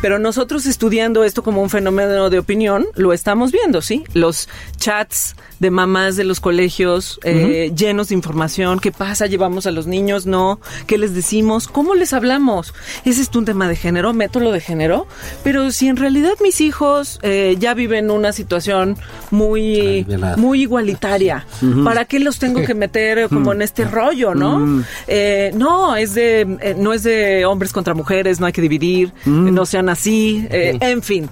[0.00, 4.04] Pero nosotros estudiando esto como un fenómeno de opinión, lo estamos viendo, ¿sí?
[4.12, 8.78] Los chats de mamás de los colegios eh, llenos de información.
[8.78, 9.26] ¿Qué pasa?
[9.26, 10.26] ¿Llevamos a los niños?
[10.26, 10.60] ¿No?
[10.86, 11.68] ¿Qué les decimos?
[11.68, 12.74] ¿Cómo les hablamos?
[13.04, 14.12] ¿Ese es un tema de género?
[14.12, 15.06] ¿Método de género?
[15.42, 18.96] Pero si en realidad mis hijos eh, ya viven una situación
[19.30, 21.46] muy, muy igualitaria,
[21.84, 24.84] ¿para qué los tengo que meter como en este rollo, no?
[25.06, 29.66] Eh, no, es de, no es de hombres contra mujeres, no hay que dividir, no
[29.66, 31.28] sean así, en fin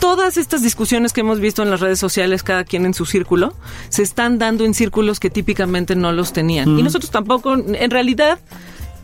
[0.00, 3.54] todas estas discusiones que hemos visto en las redes sociales, cada quien en su círculo,
[3.90, 6.78] se están dando en círculos que típicamente no los tenían.
[6.78, 8.40] Y nosotros tampoco, en realidad,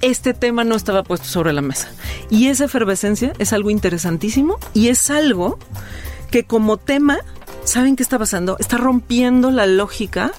[0.00, 1.90] este tema no estaba puesto sobre la mesa.
[2.30, 5.58] Y esa efervescencia es algo interesantísimo y es algo
[6.30, 7.18] que como tema,
[7.64, 8.56] ¿saben qué está pasando?
[8.58, 10.32] Está rompiendo la lógica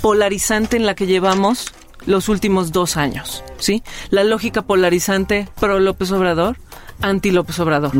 [0.00, 1.72] polarizante en la que llevamos
[2.06, 3.82] los últimos dos años, ¿sí?
[4.10, 6.56] La lógica polarizante pro López Obrador,
[7.00, 7.92] anti López Obrador.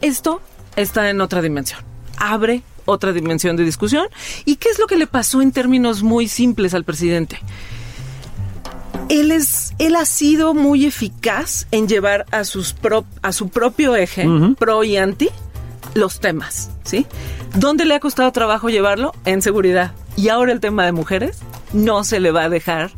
[0.00, 0.40] Esto
[0.76, 1.80] está en otra dimensión.
[2.16, 4.08] Abre otra dimensión de discusión.
[4.44, 7.38] ¿Y qué es lo que le pasó en términos muy simples al presidente?
[9.08, 12.74] Él, es, él ha sido muy eficaz en llevar a, sus
[13.22, 14.26] a su propio eje,
[14.58, 15.30] pro y anti,
[15.94, 17.06] los temas, ¿sí?
[17.54, 19.12] ¿Dónde le ha costado trabajo llevarlo?
[19.24, 19.92] En seguridad.
[20.16, 21.38] Y ahora el tema de mujeres
[21.72, 22.90] no se le va a dejar.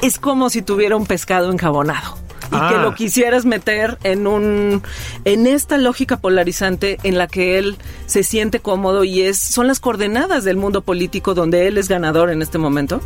[0.00, 2.16] Es como si tuviera un pescado encabonado
[2.52, 2.94] y que lo ah.
[2.94, 4.82] quisieras meter en un
[5.24, 9.80] en esta lógica polarizante en la que él se siente cómodo y es son las
[9.80, 13.00] coordenadas del mundo político donde él es ganador en este momento.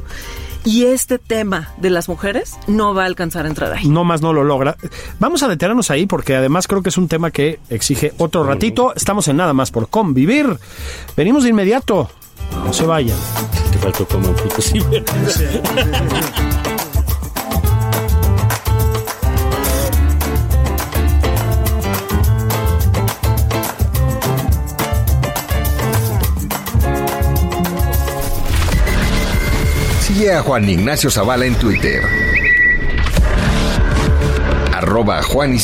[0.64, 3.86] Y este tema de las mujeres no va a alcanzar a entrar ahí.
[3.86, 4.76] No más no lo logra.
[5.20, 8.92] Vamos a detenernos ahí porque además creo que es un tema que exige otro ratito.
[8.96, 10.58] Estamos en nada más por convivir.
[11.16, 12.10] Venimos de inmediato.
[12.64, 13.16] No se vayan.
[13.70, 14.26] Te faltó como
[30.16, 32.00] Sigue a Juan Ignacio Zavala en Twitter.
[34.74, 35.54] Arroba Juan.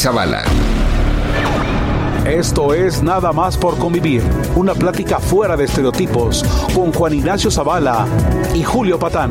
[2.27, 4.23] Esto es Nada más por convivir,
[4.55, 8.07] una plática fuera de estereotipos con Juan Ignacio Zavala
[8.55, 9.31] y Julio Patán.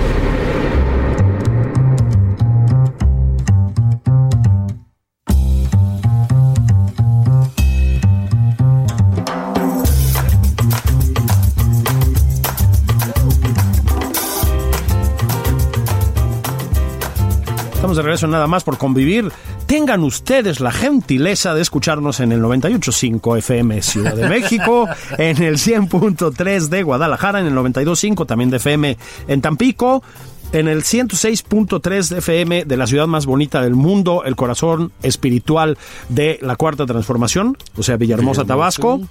[17.97, 19.31] De regreso nada más por convivir.
[19.65, 25.57] Tengan ustedes la gentileza de escucharnos en el 98.5 FM Ciudad de México, en el
[25.57, 30.03] 100.3 de Guadalajara, en el 92.5 también de FM en Tampico,
[30.51, 35.77] en el 106.3 de FM de la ciudad más bonita del mundo, el corazón espiritual
[36.09, 39.01] de la Cuarta Transformación, o sea, Villahermosa, Tabasco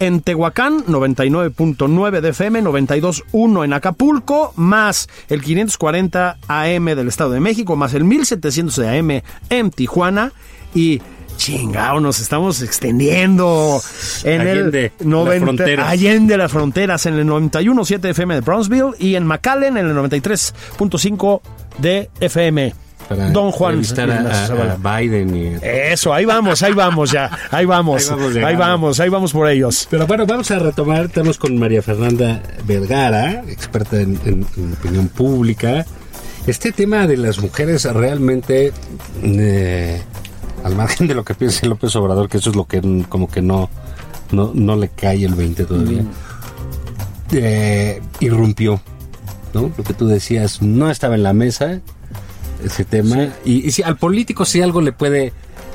[0.00, 7.40] en Tehuacán, 99.9 de FM, 92.1 en Acapulco, más el 540 AM del Estado de
[7.40, 10.32] México, más el 1700 de AM en Tijuana
[10.74, 11.00] y
[11.36, 13.80] chingao, nos estamos extendiendo
[14.24, 19.24] en Allende, el 90, Allende las fronteras en el 91.7 FM de Brownsville y en
[19.24, 21.40] McAllen en el 93.5
[21.78, 22.87] de FM.
[23.32, 23.82] Don Juan.
[23.98, 25.34] A, Biden.
[25.34, 25.56] Y...
[25.62, 27.30] Eso, ahí vamos, ahí vamos ya.
[27.50, 29.86] Ahí vamos, ahí vamos, ahí vamos, por ellos.
[29.90, 31.06] Pero bueno, vamos a retomar.
[31.06, 34.44] Estamos con María Fernanda Vergara, experta en,
[34.78, 35.86] opinión pública.
[36.46, 38.72] Este tema de las mujeres realmente,
[39.22, 40.02] eh,
[40.64, 43.42] al margen de lo que piense López Obrador, que eso es lo que como que
[43.42, 43.68] no,
[44.32, 46.10] no, no le cae el 20 todavía, mm.
[47.32, 48.80] eh, irrumpió.
[49.54, 49.72] ¿no?
[49.76, 51.80] Lo que tú decías, no estaba en la mesa,
[52.64, 53.28] ese tema.
[53.44, 55.32] Y, si al político si algo le puede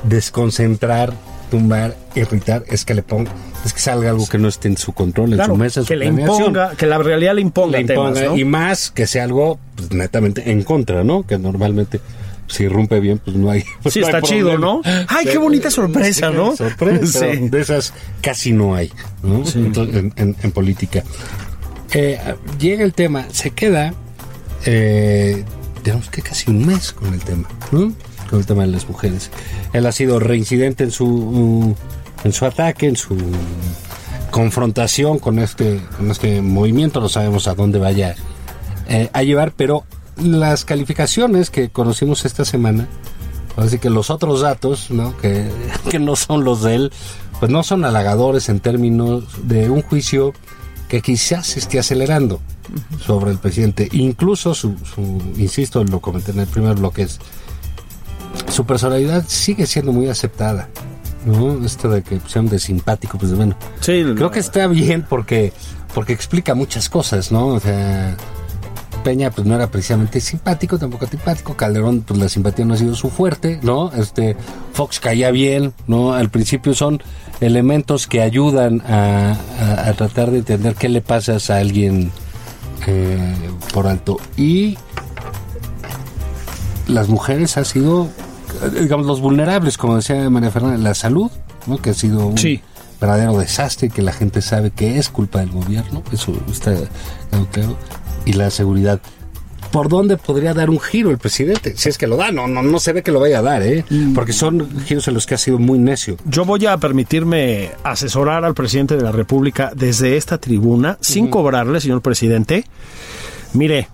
[0.08, 1.12] desconcentrar,
[1.50, 3.30] tumbar, irritar, es que le ponga
[3.64, 5.86] es que salga algo que no esté en su control, en Claro, su mesa, en
[5.86, 8.36] su que le imponga, que la realidad le imponga, Le temas, imponga, ¿no?
[8.36, 11.22] y más que sea algo pues, netamente en contra, ¿no?
[11.26, 11.98] Que normalmente
[12.46, 13.62] si irrumpe bien, pues no hay.
[13.88, 14.58] Sí, no hay está chido.
[14.58, 14.82] ¿no?
[15.08, 16.54] Ay, qué bonita sorpresa, Sí, ¿no?
[16.54, 17.20] Sorpresa.
[17.32, 17.48] Sí.
[17.48, 18.92] De esas casi no hay,
[19.22, 19.42] ¿no?
[19.54, 21.02] Entonces, en, en- en política.
[21.94, 22.18] Eh,
[22.58, 23.94] llega el tema, se queda,
[24.66, 25.42] eh,
[25.84, 27.46] digamos que casi un mes con el tema.
[27.70, 29.30] Con el tema de las mujeres.
[29.74, 31.76] Él ha sido reincidente en su,
[32.24, 33.16] en su ataque, en su
[34.30, 38.16] confrontación con este, con este movimiento, no sabemos a dónde vaya
[38.88, 39.84] eh, a llevar, pero
[40.16, 42.88] las calificaciones que conocimos esta semana,
[43.56, 45.16] así que los otros datos, ¿no?
[45.18, 45.48] Que,
[45.90, 46.92] que no son los de él,
[47.38, 50.32] pues no son halagadores en términos de un juicio
[50.94, 52.40] que quizás se esté acelerando
[53.04, 53.88] sobre el presidente.
[53.90, 57.18] Incluso su, su insisto, lo comenté en el primer bloque, es
[58.48, 60.68] su personalidad sigue siendo muy aceptada.
[61.26, 61.64] ¿no?
[61.66, 65.52] Esto de que sean de simpático, pues bueno, Sí, creo que está bien porque
[65.94, 67.48] porque explica muchas cosas, ¿no?
[67.48, 68.16] O sea,
[69.04, 72.96] Peña pues no era precisamente simpático, tampoco antipático, Calderón pues la simpatía no ha sido
[72.96, 73.92] su fuerte, ¿no?
[73.92, 74.34] Este
[74.72, 76.12] Fox caía bien, ¿no?
[76.14, 77.00] Al principio son
[77.40, 82.10] elementos que ayudan a, a- a tratar de entender qué le pasa a alguien
[82.86, 83.34] eh,
[83.72, 84.76] por alto y
[86.88, 88.08] las mujeres ha sido
[88.78, 91.30] digamos los vulnerables como decía María Fernanda la salud
[91.66, 91.78] ¿no?
[91.78, 92.60] que ha sido un Sí.
[93.00, 96.74] verdadero desastre que la gente sabe que es culpa del gobierno eso está
[97.52, 97.76] claro
[98.24, 99.00] y la seguridad.
[99.70, 102.62] Por dónde podría dar un giro el presidente si es que lo da no no
[102.62, 103.84] no se ve que lo vaya a dar eh
[104.14, 106.16] porque son giros en los que ha sido muy necio.
[106.26, 111.80] Yo voy a permitirme asesorar al presidente de la República desde esta tribuna, sin cobrarle,
[111.80, 112.64] señor presidente.
[113.52, 113.88] Mire,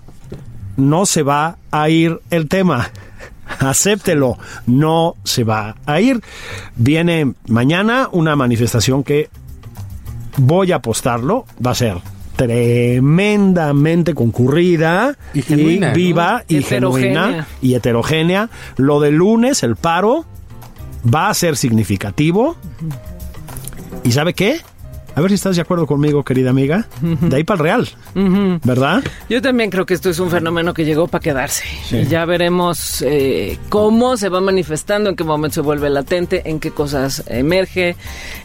[0.77, 2.91] no se va a ir el tema.
[3.59, 6.21] Acéptelo, no se va a ir.
[6.77, 9.31] Viene mañana una manifestación que
[10.37, 11.97] voy a apostarlo, va a ser
[12.47, 15.43] tremendamente concurrida Y
[15.93, 17.23] viva y Heterogénea.
[17.27, 18.49] genuina y heterogénea.
[18.77, 20.25] Lo del lunes, el paro,
[21.13, 22.57] va a ser significativo.
[24.05, 24.61] ¿Y sabe qué?
[25.21, 26.89] A ver si estás de acuerdo conmigo, querida amiga.
[27.03, 28.61] De ahí para el Real.
[28.65, 29.05] ¿Verdad?
[29.29, 31.65] Yo también creo que esto es un fenómeno que llegó para quedarse.
[31.91, 36.59] Y ya veremos eh, cómo se va manifestando, en qué momento se vuelve latente, en
[36.59, 37.97] qué cosas emerge.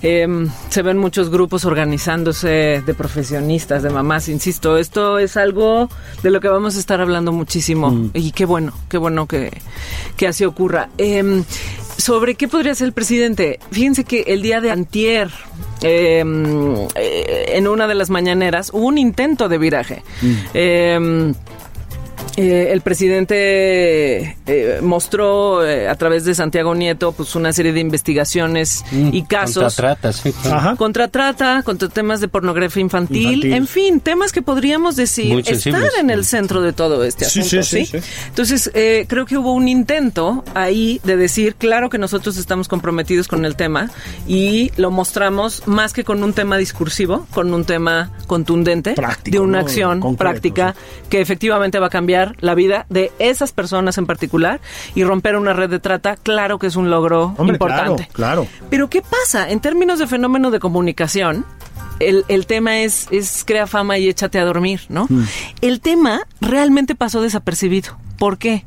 [0.02, 0.28] Eh,
[0.68, 4.28] se ven muchos grupos organizándose de profesionistas, de mamás.
[4.28, 5.90] Insisto, esto es algo
[6.24, 8.10] de lo que vamos a estar hablando muchísimo.
[8.14, 9.62] Y qué bueno, qué bueno que,
[10.18, 10.90] que así ocurra.
[10.98, 11.42] Eh,
[11.98, 13.60] ¿Sobre qué podría ser el presidente?
[13.72, 15.32] Fíjense que el día de antier,
[15.82, 16.24] eh,
[16.96, 20.04] eh, en una de las mañaneras, hubo un intento de viraje.
[20.54, 21.34] Eh,
[22.38, 27.80] eh, el presidente eh, mostró eh, a través de Santiago Nieto pues una serie de
[27.80, 30.58] investigaciones y casos Contra trata, sí, claro.
[30.58, 30.76] Ajá.
[30.76, 33.54] contra trata, contra temas de pornografía infantil, Infantil.
[33.54, 35.92] en fin, temas que podríamos decir Muy sensibles.
[36.00, 37.64] en el centro de todo este Sí, asunto.
[37.64, 37.86] sí, ¿sí?
[37.86, 38.10] sí, sí.
[38.28, 43.28] Entonces, eh, creo que hubo un intento ahí de decir, claro que nosotros estamos comprometidos
[43.28, 43.90] con el tema
[44.28, 49.40] y lo mostramos más que con un tema discursivo, con un tema contundente, Práctico, de
[49.44, 49.66] una ¿no?
[49.66, 50.76] acción Concreto, práctica
[51.10, 54.62] que efectivamente va a cambiar la vida de esas personas en particular
[54.96, 58.08] y romper una red de trata, claro que es un logro Hombre, importante.
[58.14, 58.48] claro, claro.
[58.70, 59.50] Pero ¿qué pasa?
[59.50, 61.46] En términos de fenómeno de comunicación,
[62.00, 65.08] el, el tema es, es crea fama y échate a dormir, ¿no?
[65.62, 67.98] El tema realmente pasó desapercibido.
[68.18, 68.66] ¿Por qué?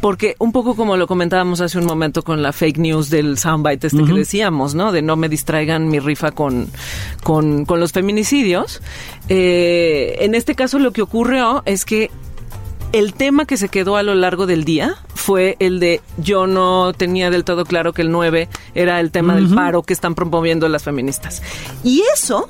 [0.00, 3.88] Porque un poco como lo comentábamos hace un momento con la fake news del soundbite
[3.88, 4.92] este que decíamos, ¿no?
[4.92, 6.68] De no me distraigan mi rifa con,
[7.24, 8.80] con, con los feminicidios.
[9.28, 12.10] Eh, en este caso lo que ocurrió es que
[12.92, 16.92] el tema que se quedó a lo largo del día fue el de yo no
[16.92, 20.68] tenía del todo claro que el 9 era el tema del paro que están promoviendo
[20.68, 21.42] las feministas.
[21.84, 22.48] Y eso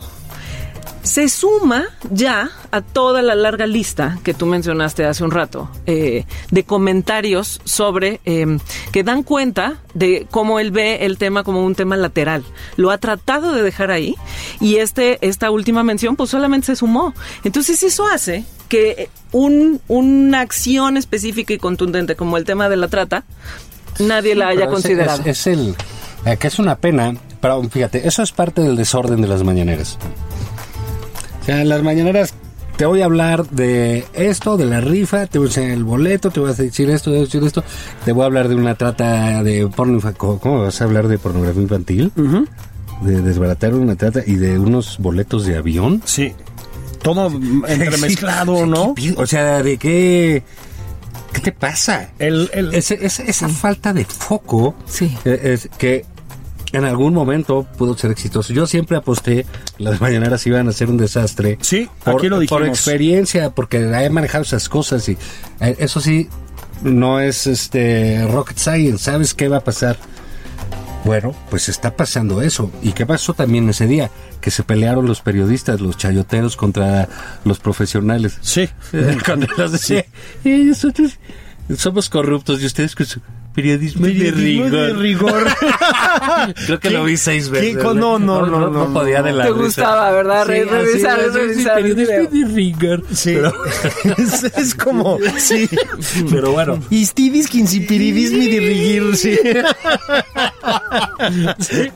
[1.09, 6.27] se suma ya a toda la larga lista que tú mencionaste hace un rato eh,
[6.51, 8.59] de comentarios sobre eh,
[8.93, 12.45] que dan cuenta de cómo él ve el tema como un tema lateral.
[12.77, 14.17] Lo ha tratado de dejar ahí
[14.61, 17.15] y este esta última mención pues solamente se sumó.
[17.43, 22.89] Entonces eso hace que un, una acción específica y contundente como el tema de la
[22.89, 23.25] trata
[23.99, 25.23] nadie la haya considerado.
[25.25, 25.75] Es, es el.
[26.27, 27.15] eh, que es una pena.
[27.41, 29.97] Pero fíjate, eso es parte del desorden de las mañaneras.
[31.49, 32.35] O sea, en las mañaneras
[32.77, 36.31] te voy a hablar de esto, de la rifa, te voy a enseñar el boleto,
[36.31, 37.65] te voy a decir esto, te voy a decir esto,
[38.05, 39.99] te voy a hablar de una trata de porno.
[40.19, 42.13] ¿Cómo vas a hablar de pornografía infantil?
[43.01, 46.03] De desbaratar una trata y de unos boletos de avión.
[46.05, 46.35] Sí.
[47.01, 47.29] Todo
[47.67, 48.93] entremezclado, ¿no?
[48.95, 50.43] ¿Qué pi- O sea, ¿de qué?
[51.33, 52.11] ¿Qué te pasa?
[52.19, 55.17] El, el- esa falta de foco Sí.
[55.25, 56.05] eh, es que
[56.73, 58.53] en algún momento pudo ser exitoso.
[58.53, 59.47] Yo siempre aposté
[59.79, 61.59] las mañaneras iban a ser un desastre.
[61.61, 62.61] Sí, por, aquí lo dijimos.
[62.61, 65.17] Por experiencia, porque he manejado esas cosas y
[65.61, 66.29] eh, eso sí,
[66.83, 69.97] no es este rocket science, ¿sabes qué va a pasar?
[71.05, 72.71] Bueno, pues está pasando eso.
[72.83, 74.11] ¿Y qué pasó también ese día?
[74.41, 77.09] Que se pelearon los periodistas, los chayoteros contra
[77.45, 78.37] los profesionales.
[78.43, 78.69] Sí.
[79.25, 80.05] Cuando los decía,
[80.45, 81.19] "Eh, nosotros
[81.77, 82.95] somos corruptos y ustedes
[83.63, 84.99] periodismo, Periodismo de de rigor.
[85.01, 85.45] rigor.
[86.67, 86.95] Creo que ¿Qué?
[86.95, 87.61] lo vi seis ¿Qué?
[87.75, 87.83] veces.
[87.83, 89.63] No, no, no, no, no, podía de la Te risa.
[89.65, 90.47] gustaba, ¿verdad?
[90.47, 93.03] Re- Sí, revisar, así, así, revisar periodismo de rigor.
[93.13, 93.35] Sí.
[93.35, 93.53] Pero,
[94.19, 95.19] es, es como.
[95.39, 95.69] Sí.
[96.31, 99.39] pero bueno, Istidis quinsipiridismi de rigir, sí.
[101.61, 101.91] Sí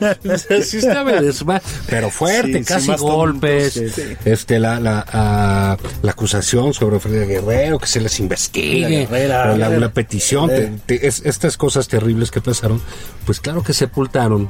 [1.89, 3.77] pero fuerte, Sí, casi golpes,
[4.25, 9.07] este la la, ah, la acusación sobre Frida Guerrero, que se les investigue,
[9.57, 12.81] la, la petición, te- te- es- estas cosas terribles que pasaron,
[13.25, 14.49] pues claro que sepultaron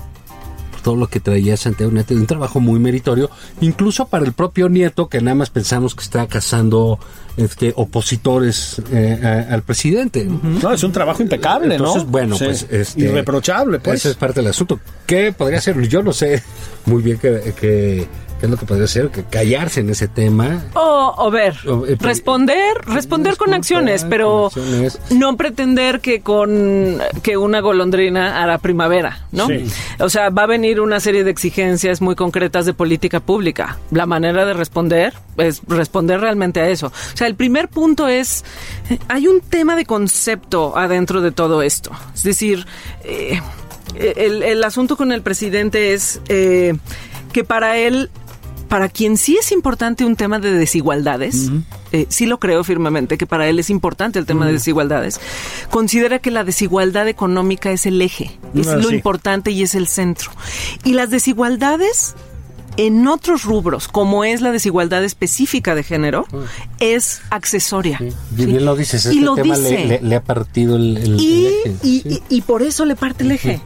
[0.83, 3.29] todo lo que traía Santiago Nieto, un trabajo muy meritorio,
[3.61, 6.99] incluso para el propio Nieto, que nada más pensamos que está cazando
[7.37, 9.19] este, opositores eh,
[9.49, 10.25] a- al presidente.
[10.25, 12.09] No, es un trabajo impecable, Entonces, ¿no?
[12.11, 12.45] bueno, Sí.
[12.45, 14.01] pues este, Irreprochable, pues.
[14.01, 14.79] Esa es parte del asunto.
[15.07, 15.79] ¿Qué podría ser?
[15.87, 16.43] Yo no sé
[16.85, 18.07] muy bien qué, qué-
[18.43, 20.65] qué es lo que podría ser, que callarse en ese tema.
[20.73, 24.99] O, o ver, O, eh, responder, responder con acciones, con pero acciones.
[25.11, 29.47] no pretender que con que una golondrina hará primavera, ¿no?
[29.47, 29.63] Sí.
[29.99, 33.77] O sea, va a venir una serie de exigencias muy concretas de política pública.
[33.91, 36.87] La manera de responder es responder realmente a eso.
[36.87, 38.43] O sea, el primer punto es
[38.89, 41.91] eh, hay un tema de concepto adentro de todo esto.
[42.13, 42.65] Es decir,
[43.05, 43.39] eh,
[43.95, 46.73] el, el asunto con el presidente es eh,
[47.31, 48.09] que para él
[48.73, 51.51] para quien sí es importante un tema de desigualdades,
[51.91, 55.21] eh, sí lo creo firmemente que para él es importante el tema de desigualdades,
[55.69, 58.95] considera que la desigualdad económica es el eje, es Ah, lo sí.
[58.95, 60.31] importante y es el centro.
[60.83, 62.15] Y las desigualdades
[62.77, 66.25] en otros rubros, como es la desigualdad específica de género,
[66.79, 67.97] es accesoria.
[67.99, 68.09] ¿sí?
[68.31, 69.85] bien lo dices, Y este lo tema le, dice.
[69.87, 72.23] le- le ha partido el, el- Y, el eje, y- sí.
[72.29, 73.61] y- y por eso le parte el eje.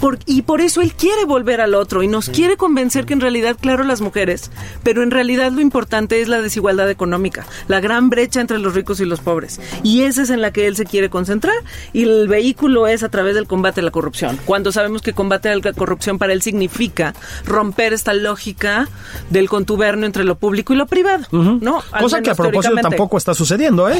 [0.00, 3.20] Por- y por eso él quiere volver al otro y nos quiere convencer que en
[3.20, 4.50] realidad, claro, las mujeres,
[4.82, 9.00] pero en realidad lo importante es la desigualdad económica, la gran brecha entre los ricos
[9.00, 9.60] y los pobres.
[9.82, 11.54] Y esa es en la que él se quiere concentrar
[11.92, 14.38] y el vehículo es a través del combate a la corrupción.
[14.44, 18.51] Cuando sabemos que combate a la corrupción para él significa romper esta lógica
[19.30, 21.82] del contubernio entre lo público y lo privado, ¿no?
[21.92, 23.96] Al Cosa que a propósito tampoco está sucediendo, ¿eh?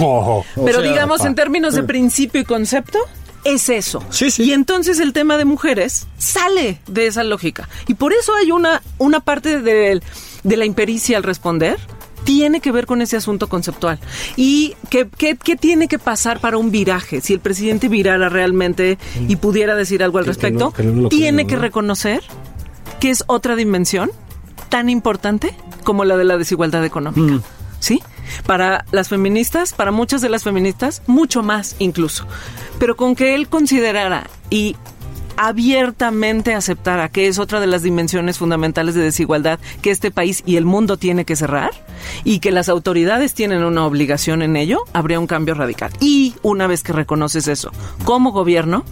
[0.65, 2.99] Pero sea, digamos pa- en términos de principio y concepto,
[3.45, 4.03] es eso.
[4.11, 4.45] Sí, sí.
[4.45, 7.69] Y entonces el tema de mujeres sale de esa lógica.
[7.89, 10.01] Y por eso hay una, una parte de,
[10.45, 11.79] la impericia al responder.
[12.25, 13.99] Tiene que ver con ese asunto conceptual.
[14.37, 17.21] ¿Y qué, qué, qué tiene que pasar para un viraje?
[17.21, 18.97] Si el presidente virara realmente
[19.27, 21.55] y pudiera decir algo al Que- que respecto, no- que no lo tiene creo, que
[21.57, 21.63] ¿no?
[21.63, 22.23] reconocer
[23.01, 24.13] que es otra dimensión
[24.73, 25.55] tan importante
[25.85, 27.45] como la de la desigualdad económica.
[27.79, 28.01] ¿Sí?
[28.47, 32.27] Para las feministas, para muchas de las feministas, mucho más incluso.
[32.79, 34.77] Pero con que él considerara y
[35.43, 40.55] abiertamente aceptara que es otra de las dimensiones fundamentales de desigualdad que este país y
[40.55, 41.73] el mundo tiene que cerrar
[42.23, 45.91] y que las autoridades tienen una obligación en ello, habría un cambio radical.
[45.99, 47.73] Y una vez que reconoces eso,
[48.05, 48.85] como gobierno,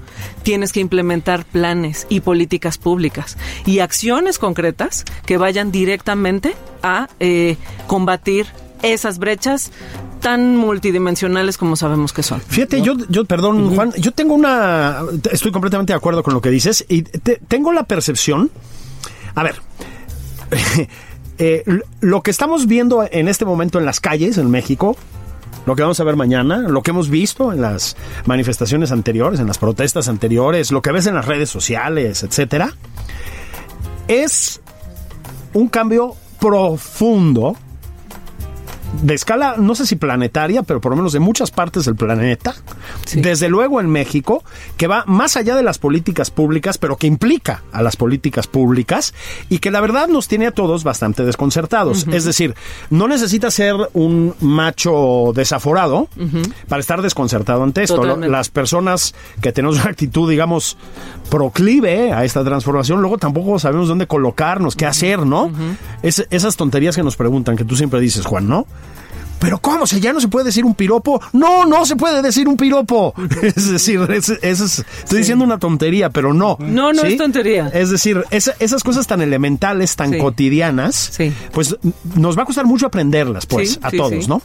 [0.43, 7.59] tienes que implementar planes y políticas públicas y acciones concretas que vayan directamente a eh,
[7.87, 8.49] combatir
[8.83, 9.71] esas brechas
[10.21, 12.41] tan multidimensionales como sabemos que son.
[12.41, 15.03] Fíjate, yo, yo, perdón, Juan, yo tengo una.
[15.33, 18.51] Estoy completamente de acuerdo con lo que dices y te- tengo la percepción.
[19.35, 19.57] A ver.
[21.39, 21.65] eh,
[22.01, 24.97] lo que estamos viendo en este momento en las calles en México,
[25.67, 27.97] lo que vamos a ver mañana, lo que hemos visto en las
[28.27, 32.75] manifestaciones anteriores, en las protestas anteriores, lo que ves en las redes sociales, etcétera,
[34.09, 34.61] es
[35.55, 37.57] un cambio profundo
[39.03, 42.55] de escala, no sé si planetaria, pero por lo menos de muchas partes del planeta,
[43.23, 44.43] desde luego en México,
[44.77, 49.15] que va más allá de las políticas públicas, pero que implica a las políticas públicas
[49.49, 52.07] y que la verdad nos tiene a todos bastante desconcertados.
[52.13, 52.55] Es decir,
[52.91, 56.09] no necesita ser un macho desaforado
[56.69, 57.97] para estar desconcertado ante esto.
[57.97, 58.29] Totalmente.
[58.29, 60.77] Las personas que tenemos una actitud, digamos,
[61.31, 65.51] proclive a esta transformación, luego tampoco sabemos dónde colocarnos, qué hacer, ¿no?
[66.03, 68.67] Es- esas tonterías que nos preguntan, que tú siempre dices, Juan, ¿no?
[69.41, 69.87] Pero ¿cómo?
[69.87, 71.21] ¿Se ya no se puede decir un piropo?
[71.33, 73.15] No, no se puede decir un piropo.
[73.43, 76.57] Es decir, es- es- es- estoy diciendo una tontería, pero no.
[76.61, 77.69] No, no es tontería.
[77.73, 80.19] Es decir, esa- esas cosas tan elementales, tan Sí.
[80.19, 81.19] cotidianas,
[81.53, 81.77] pues
[82.15, 84.29] nos va a costar mucho aprenderlas, pues, a todos.
[84.29, 84.43] ¿no?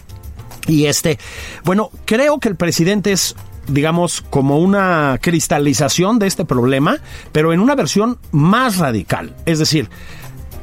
[0.67, 1.19] Y este,
[1.63, 3.35] bueno, creo que el presidente es
[3.67, 6.97] digamos, como una cristalización de este problema,
[7.31, 9.35] pero en una versión más radical.
[9.47, 9.89] Es decir,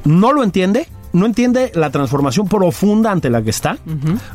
[0.05, 3.79] no lo entiende, no entiende la transformación profunda ante la que está,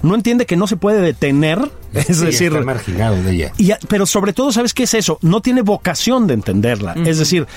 [0.03, 1.59] no entiende que no se puede detener,
[1.93, 3.51] es Sí, decir, está marginado de ella.
[3.57, 5.17] y pero sobre todo, ¿sabes qué es eso?
[5.21, 6.93] No tiene vocación de entenderla.
[7.05, 7.47] Es decir,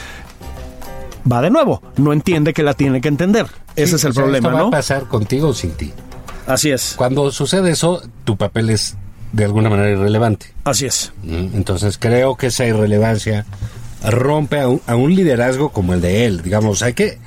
[1.30, 3.46] va de nuevo, no entiende que la tiene que entender.
[3.76, 4.68] Ese es el o sea, problema, esto va ¿no?
[4.68, 5.92] a pasar contigo o sin ti.
[6.46, 8.96] Así es, Cuando sucede eso, tu papel es
[9.32, 10.46] de alguna manera irrelevante.
[10.64, 11.12] así es.
[11.22, 13.46] Mm, Entonces creo que esa irrelevancia
[14.08, 16.42] rompe a un, a un liderazgo como el de él.
[16.42, 17.18] Digamos, hay que...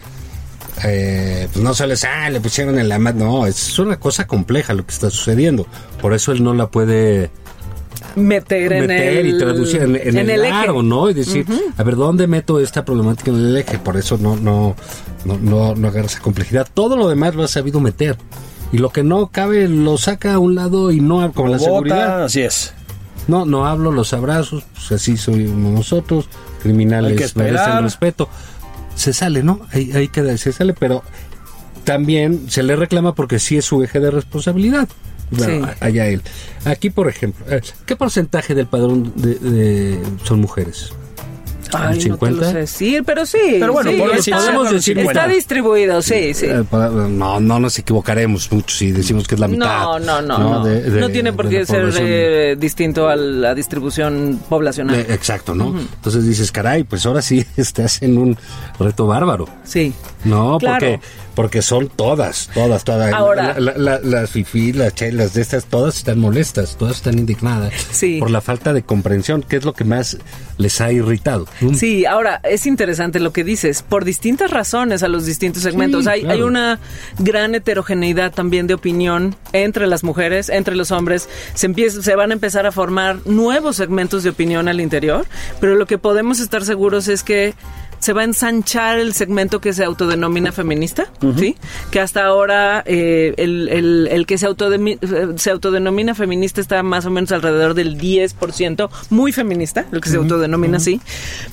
[0.83, 3.25] eh, pues no solo es, ah, le pusieron en la mano.
[3.25, 5.67] No, es una cosa compleja lo que está sucediendo.
[6.01, 7.29] Por eso él no la puede
[8.15, 10.51] Meter en meter el, y traducir en, en el, eje.
[10.51, 11.09] aro, ¿no?
[11.09, 11.45] Y decir,
[11.77, 13.79] a ver, ¿dónde meto esta problemática en el eje?
[13.79, 14.75] Por eso no, no,
[15.25, 16.67] no, no, no agarra esa complejidad.
[16.71, 18.17] Todo lo demás lo ha sabido meter.
[18.71, 21.65] Y lo que no cabe lo saca a un lado y no como la Bota,
[21.65, 22.23] seguridad.
[22.25, 22.73] así es.
[23.27, 26.27] No, no hablo los abrazos, pues así soy nosotros,
[26.61, 28.27] criminales merecen respeto.
[28.95, 29.61] Se sale, ¿no?
[29.71, 31.03] Ahí, ahí queda, se sale, pero
[31.83, 34.87] también se le reclama porque sí es su eje de responsabilidad.
[35.31, 35.73] Bueno, Sí.
[35.79, 36.21] allá él.
[36.65, 40.91] Aquí, por ejemplo, eh, ¿qué porcentaje del padrón de, de- son mujeres?
[41.75, 42.51] Ay, ¿Un no te lo 50?
[42.51, 43.37] sé decir, pero sí.
[43.59, 45.33] Pero bueno, sí, ponle está, podemos decir está bueno.
[45.35, 46.45] distribuido, sí, sí.
[46.47, 46.63] Eh,
[47.09, 49.83] no, no nos equivocaremos mucho si decimos que es la mitad.
[49.83, 50.65] No, no, no, no.
[50.65, 54.95] De- de- no tiene por qué ser eh, distinto a la distribución poblacional.
[54.95, 55.77] Eh, exacto, ¿no?
[55.79, 58.37] Entonces dices, caray, pues ahora sí estás en un
[58.79, 59.47] reto bárbaro.
[59.63, 59.93] sí.
[60.25, 60.79] No, Claro.
[60.79, 60.99] porque
[61.35, 63.13] porque son todas, todas, todas.
[63.13, 67.17] Ahora- La- la- la- las fifí, las chelas de estas, todas están molestas, todas están
[67.19, 68.19] indignadas Sí.
[68.19, 70.17] por la falta de comprensión, que es lo que más
[70.57, 71.47] les ha irritado.
[71.61, 71.73] Mm.
[71.75, 76.03] Sí, ahora es interesante lo que dices, por distintas razones a los distintos segmentos.
[76.03, 76.35] Sí, hay, claro.
[76.35, 76.79] hay una
[77.19, 81.27] gran heterogeneidad también de opinión entre las mujeres, entre los hombres.
[81.55, 85.25] Se, empieza, se van a empezar a formar nuevos segmentos de opinión al interior,
[85.59, 87.53] pero lo que podemos estar seguros es que
[88.03, 91.55] se va a ensanchar el segmento que se autodenomina feminista, ¿sí?
[91.89, 97.05] Que hasta ahora eh, el, el- el que se, autodemi- se autodenomina feminista está más
[97.05, 100.99] o menos alrededor del 10%, muy feminista, el que se autodenomina así,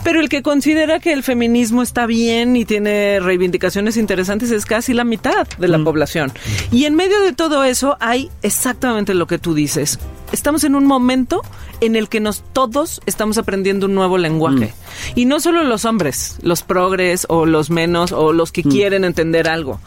[0.03, 4.93] pero el que considera que el feminismo está bien y tiene reivindicaciones interesantes es casi
[4.93, 6.33] la mitad de la población.
[6.73, 9.99] Y en medio de todo eso hay exactamente lo que tú dices.
[10.33, 11.43] Estamos en un momento
[11.81, 14.75] en el que nos todos estamos aprendiendo un nuevo lenguaje.
[15.15, 19.49] Y no solo los hombres, los progres o los menos o los que quieren entender
[19.49, 19.81] algo.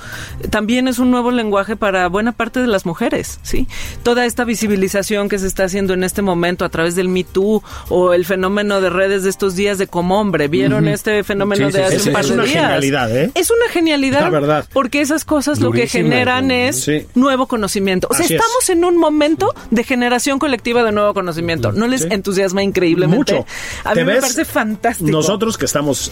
[0.49, 3.67] También es un nuevo lenguaje para buena parte de las mujeres, ¿sí?
[4.03, 7.61] Toda esta visibilización que se está haciendo en este momento a través del Me Too
[7.89, 10.47] o el fenómeno de redes de estos días de como hombre.
[10.47, 12.55] ¿Vieron este fenómeno Sí, de hace sí, un par es de una días?
[12.63, 13.31] genialidad, ¿eh?
[13.35, 14.21] Es una genialidad.
[14.21, 14.65] La verdad.
[14.73, 18.07] Porque esas cosas lo que generan es nuevo conocimiento.
[18.09, 18.41] O sea, Así es.
[18.41, 21.71] estamos en un momento de generación colectiva de nuevo conocimiento.
[21.71, 22.07] ¿No les Sí.
[22.11, 23.33] entusiasma increíblemente?
[23.33, 23.45] Mucho.
[23.83, 24.21] A mí ¿Te me ves?
[24.21, 25.09] parece fantástico.
[25.11, 26.11] Nosotros que estamos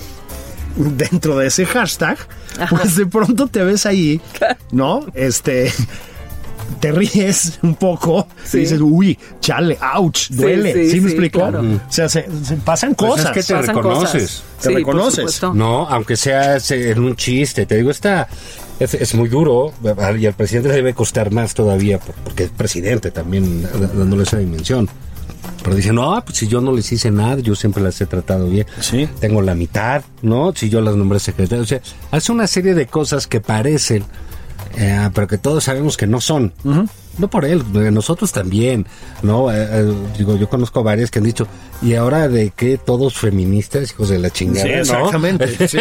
[0.76, 2.18] dentro de ese hashtag,
[2.60, 2.76] Ajá.
[2.78, 4.22] pues de pronto te ves ahí,
[4.72, 5.06] ¿no?
[5.14, 5.72] Este.
[6.80, 8.58] Te ríes un poco Sí.
[8.58, 10.74] y dices, uy, chale, ouch, duele.
[10.74, 11.40] sí, ¿Sí, me sí, explico?
[11.40, 11.60] claro.
[11.62, 13.26] O sea, se, se pasan Pues cosas.
[13.26, 14.22] es que te Pasan reconoces.
[14.24, 14.44] cosas.
[14.62, 15.42] Te reconoces.
[15.54, 18.30] No, aunque sea se- en un chiste, te digo, está
[18.80, 19.74] es, es muy duro
[20.18, 23.64] y al presidente le debe costar más todavía por- porque es presidente también
[23.94, 24.90] dándole esa dimensión.
[25.64, 28.50] Pero dice, no, pues si yo no les hice nada, yo siempre las he tratado
[28.50, 28.66] bien.
[28.80, 29.08] Sí.
[29.20, 30.54] Tengo la mitad, ¿no?
[30.56, 31.66] Si yo las nombré secretarias.
[31.66, 31.82] O sea,
[32.12, 34.04] hace una serie de cosas que parecen,
[34.76, 36.54] eh, pero que todos sabemos que no son.
[37.22, 37.64] No por él,
[37.94, 38.86] nosotros también,
[39.22, 39.52] ¿no?
[39.52, 41.48] Eh, eh, digo, yo conozco varias que han dicho,
[41.82, 44.66] ¿y ahora de qué todos feministas, hijos de la chingada?
[44.66, 44.80] Sí, ¿no?
[44.80, 45.68] exactamente.
[45.68, 45.78] sí.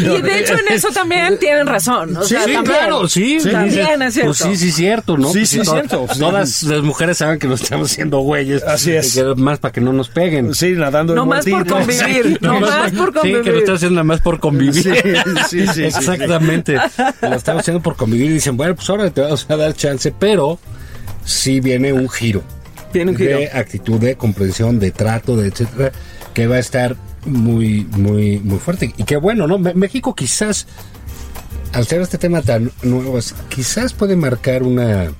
[0.00, 2.16] Y de hecho en eso también tienen razón.
[2.16, 2.76] O Sí, sea, sí, también.
[2.76, 3.38] claro, sí.
[3.40, 3.50] Sí.
[3.50, 4.28] También es cierto.
[4.30, 5.28] Pues sí, sí, cierto, ¿no?
[5.28, 6.06] Sí, Pues sí, to- cierto.
[6.18, 8.62] Todas las mujeres saben que nos estamos haciendo güeyes.
[8.64, 9.14] Así es.
[9.14, 10.54] Que más para que no nos peguen.
[10.54, 12.36] Sí, nadando en No más por convivir, Sí.
[12.40, 13.46] no más por Sí, que convivir.
[13.52, 14.72] lo estamos haciendo nada más por convivir.
[14.74, 14.90] Sí,
[15.50, 16.76] sí, sí, sí, Exactamente.
[17.20, 20.12] Lo estamos haciendo por convivir y dicen, bueno, pues ahora te vamos a dar chance,
[20.18, 20.58] pero
[21.24, 22.42] sí viene un giro.
[22.92, 23.38] Viene un giro.
[23.38, 25.92] De actitud, de comprensión, de trato, de etcétera,
[26.34, 28.92] que va a estar muy, muy, muy fuerte.
[28.96, 29.58] Y qué bueno, ¿no?
[29.58, 30.66] México quizás,
[31.72, 33.18] al ser este tema tan nuevo,
[33.48, 35.10] quizás puede marcar una...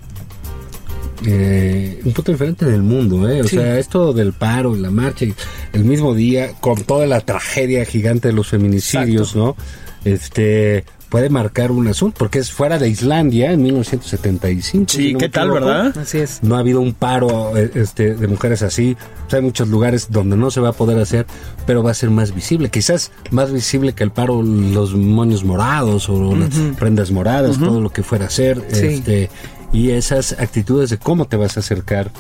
[1.25, 3.41] eh, un punto diferente del mundo, ¿eh?
[3.43, 3.57] O Sí.
[3.57, 5.35] sea, esto del paro, la marcha, y
[5.73, 9.57] el mismo día, con toda la tragedia gigante de los feminicidios, ¿no?
[10.05, 14.87] Este puede marcar un asunto, porque es fuera de Islandia en 1975.
[14.89, 15.95] Sí, si no ¿qué tal, verdad?
[15.99, 16.43] Así es.
[16.43, 18.97] No ha habido un paro eh, este, de mujeres así.
[19.27, 21.27] O sea, hay muchos lugares donde no se va a poder hacer,
[21.67, 22.71] pero va a ser más visible.
[22.71, 26.49] Quizás más visible que el paro, los moños morados o las
[26.79, 28.65] prendas moradas, todo lo que fuera a ser.
[28.69, 28.87] Sí.
[28.87, 29.29] Este,
[29.71, 32.11] y esas actitudes de cómo te vas a acercar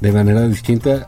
[0.00, 1.04] de manera distinta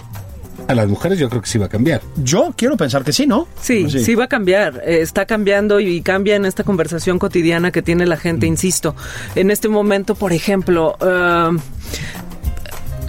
[0.71, 2.01] a las mujeres yo creo que sí va a cambiar.
[2.23, 3.49] Yo quiero pensar que sí, ¿no?
[3.61, 4.83] Sí, sí, va a cambiar.
[4.87, 8.95] Eh, está cambiando y cambia en esta conversación cotidiana que tiene la gente, insisto.
[9.35, 11.59] En este momento, por ejemplo, uh,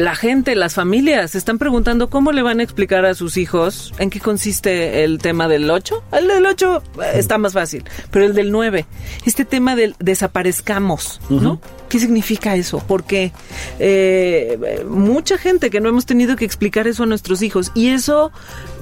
[0.01, 3.93] la gente, las familias, se están preguntando cómo le van a explicar a sus hijos
[3.99, 6.03] en qué consiste el tema del 8.
[6.11, 6.83] El del 8
[7.13, 8.85] está más fácil, pero el del 9,
[9.25, 11.61] este tema del desaparezcamos, ¿no?
[11.89, 12.83] ¿Qué significa eso?
[12.87, 13.31] Porque
[13.79, 18.31] eh, mucha gente que no hemos tenido que explicar eso a nuestros hijos y eso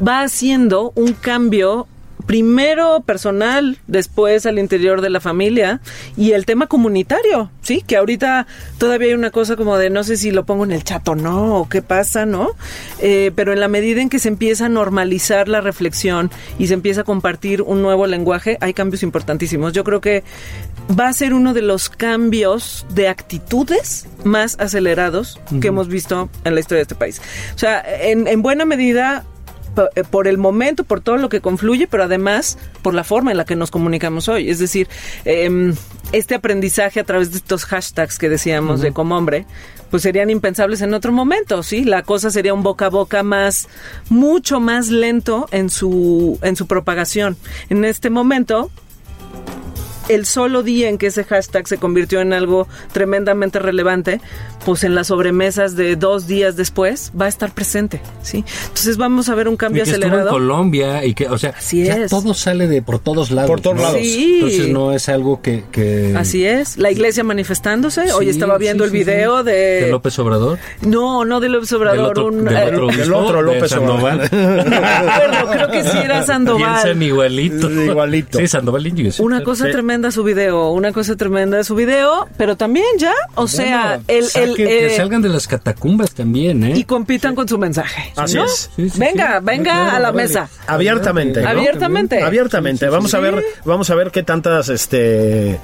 [0.06, 1.88] va haciendo un cambio
[2.30, 5.82] primero personal, después al interior de la familia
[6.16, 7.82] y el tema comunitario, ¿sí?
[7.82, 8.46] Que ahorita
[8.78, 11.16] todavía hay una cosa como de no sé si lo pongo en el chat o
[11.16, 12.52] no, o qué pasa, ¿no?
[13.02, 16.76] Eh, pero en la medida en que se empieza a normalizar la reflexión y se
[16.76, 19.74] empieza a compartir un nuevo lenguaje, hay cambios importantísimos.
[19.74, 20.24] Yo creo que
[20.88, 26.54] va a ser uno de los cambios de actitudes más acelerados que hemos visto en
[26.54, 27.20] la historia de este país.
[27.56, 29.26] O sea, en, en buena medida
[30.10, 33.46] por el momento, por todo lo que confluye, pero además por la forma en la
[33.46, 34.50] que nos comunicamos hoy.
[34.50, 34.88] Es decir,
[35.26, 35.74] eh,
[36.12, 39.46] este aprendizaje a través de estos hashtags que decíamos de como hombre,
[39.90, 41.84] pues serían impensables en otro momento, ¿sí?
[41.84, 43.68] La cosa sería un boca a boca más,
[44.10, 47.38] mucho más lento en su, en su propagación.
[47.70, 48.72] En este momento,
[50.10, 54.20] el solo día en que ese hashtag se convirtió en algo tremendamente relevante,
[54.66, 58.44] pues en las sobremesas de dos días después va a estar presente, ¿sí?
[58.64, 60.28] Entonces vamos a ver un cambio Y que acelerado.
[60.28, 62.10] en Colombia y que, o sea, Así ya es.
[62.12, 63.50] todo sale de por todos lados.
[63.50, 63.84] Por todos ¿no?
[63.84, 64.00] lados.
[64.02, 64.34] Sí.
[64.36, 65.64] Entonces no es algo que...
[65.72, 68.12] que- Así es, la iglesia manifestándose.
[68.12, 69.46] Hoy estaba viendo sí, el video sí.
[69.46, 69.52] de...
[69.52, 70.60] ¿De López Obrador.
[70.82, 72.46] No, no de López Obrador, Del otro, un...
[72.46, 74.30] del eh, otro, del López Sandoval.
[74.32, 76.82] no me acuerdo, creo que sí era Sandoval.
[76.84, 77.70] Piensan igualito.
[77.70, 78.40] Igualito.
[78.40, 78.80] Sí, Sandoval.
[79.20, 79.72] Una cosa Sí.
[80.00, 84.24] Tremenda su video, una cosa tremenda su video, pero también ya, o sea, Bueno, el,
[84.30, 86.74] saque- el, que eh, salgan de las catacumbas también, ¿eh?
[86.78, 88.14] y compitan con su mensaje.
[88.16, 88.46] Así ¿no?
[88.46, 88.70] es.
[88.78, 89.46] Sí, sí, venga, sí.
[89.46, 90.24] venga Claro, a la vale.
[90.24, 90.50] mesa.
[90.68, 91.42] Abiertamente.
[91.42, 91.50] ¿no?
[91.50, 92.22] Abiertamente.
[92.24, 92.88] Abiertamente.
[92.88, 95.60] Vamos a ver, vamos a ver qué tantas este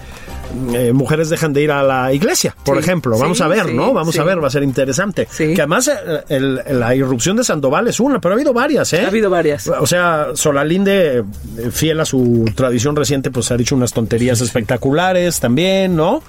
[0.73, 3.17] eh, mujeres dejan de ir a la iglesia, por Sí, ejemplo.
[3.17, 3.93] Vamos sí, a ver, sí, ¿no?
[3.93, 4.21] Vamos sí.
[4.21, 5.27] a ver, va a ser interesante.
[5.29, 5.53] Sí.
[5.53, 9.01] Que además eh, el- la irrupción de Sandoval es una, pero ha habido varias, ¿eh?
[9.03, 9.67] Ha habido varias.
[9.67, 11.23] O sea, Solalinde,
[11.71, 16.21] fiel a su tradición reciente, pues ha dicho unas tonterías espectaculares también, ¿no?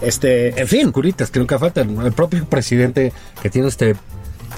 [0.00, 0.90] Este, en fin.
[0.92, 1.96] Curitas que nunca faltan.
[2.04, 3.94] El propio presidente que tiene este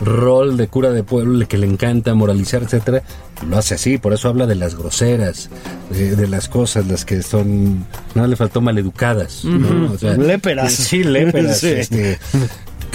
[0.01, 3.03] rol de cura de pueblo que le encanta moralizar, etcétera,
[3.49, 5.51] lo hace así, por eso habla de las groseras,
[5.91, 7.85] de, de las cosas, las que son,
[8.15, 9.93] no le faltó maleducadas, ¿no?
[9.93, 10.73] O sea, Léperas.
[10.73, 11.61] Sí, léperas.
[11.61, 11.69] Sí.
[11.69, 12.19] este,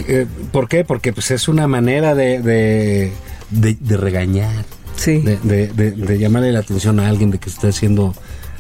[0.08, 0.84] eh, ¿Por qué?
[0.86, 3.12] Porque pues es una manera de, de,
[3.50, 5.20] de- de regañar, Sí.
[5.20, 8.14] de, de, de- de llamarle la atención a alguien de que está haciendo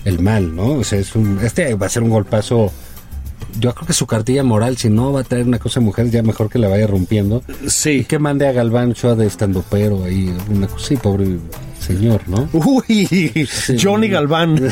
[0.06, 0.74] el mal, ¿no?
[0.74, 2.72] O sea, es un, este va a ser un golpazo.
[3.60, 6.12] Yo creo que su cartilla moral, si no va a traer una cosa de mujeres,
[6.12, 7.42] ya mejor que la vaya rompiendo.
[7.66, 8.06] Y Sí.
[8.06, 11.38] que mande a Galván Shoa de estandopero ahí, una cosa, sí, pobre
[11.80, 12.48] señor, ¿no?
[12.54, 13.48] Uy,
[13.82, 14.56] Johnny Galván.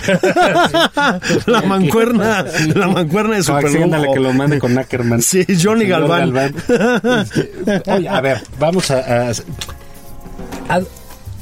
[1.47, 5.21] la mancuerna, la mancuerna de No, sí, ándale, super que lo mande con Ackerman.
[5.21, 6.36] Sí, Johnny Galván.
[6.38, 9.32] Este, Oye, a ver, vamos a, a-
[10.69, 10.82] a-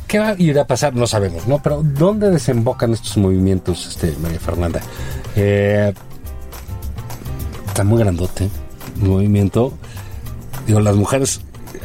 [0.08, 0.94] ¿Qué va a ir a pasar?
[0.96, 1.60] No sabemos, ¿no?
[1.64, 4.80] Pero ¿dónde desembocan estos movimientos, este, María Fernanda?
[5.36, 5.92] Eh,
[7.76, 8.48] está muy grandote
[9.02, 9.74] el movimiento.
[10.66, 11.42] Digo, las mujeres,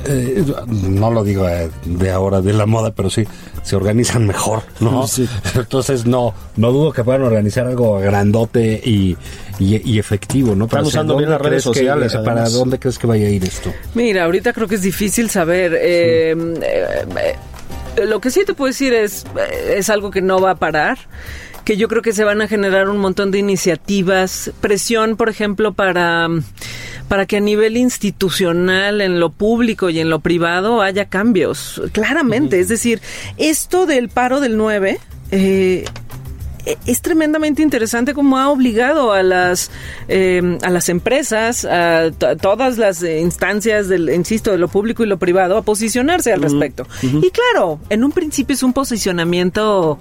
[0.07, 3.25] eh, no lo digo eh, de ahora de la moda, pero sí,
[3.65, 5.05] se organizan mejor, ¿no?
[5.09, 5.29] Sí.
[5.57, 9.17] Entonces, no, no dudo que puedan organizar algo grandote y,
[9.59, 10.67] y, y efectivo, ¿no?
[10.67, 13.31] Están usando ¿dónde bien las redes crees que- sociales, ¿Para dónde crees que vaya a
[13.31, 13.73] ir esto?
[13.95, 15.75] Mira, ahorita creo que es difícil saber.
[15.75, 17.05] eh, eh,
[17.97, 20.55] eh, lo que sí te puedo decir es, eh, es algo que no va a
[20.55, 20.99] parar
[21.65, 25.73] que yo creo que se van a generar un montón de iniciativas, presión, por ejemplo,
[25.73, 26.29] para,
[27.09, 32.61] para que a nivel institucional, en lo público y en lo privado, haya cambios, claramente.
[32.61, 33.01] Es decir,
[33.37, 34.99] esto del paro del 9,
[35.33, 35.85] eh,
[36.87, 39.71] es tremendamente interesante cómo ha obligado a las
[40.09, 45.19] eh, a las empresas, a, todas las instancias del, insisto, de lo público y lo
[45.19, 46.87] privado a posicionarse al respecto.
[47.03, 49.99] Y claro, en un principio es un posicionamiento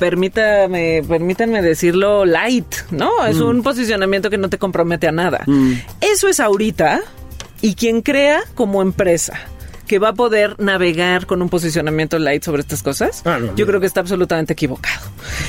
[0.00, 3.24] permítame, permítanme decirlo, light, ¿no?
[3.26, 5.44] Es un posicionamiento que no te compromete a nada.
[6.00, 7.00] Eso es ahorita
[7.60, 9.34] y quien crea como empresa
[9.90, 13.66] que va a poder navegar con un posicionamiento light sobre estas cosas, Ah, no, yo
[13.66, 15.04] creo que está absolutamente equivocado.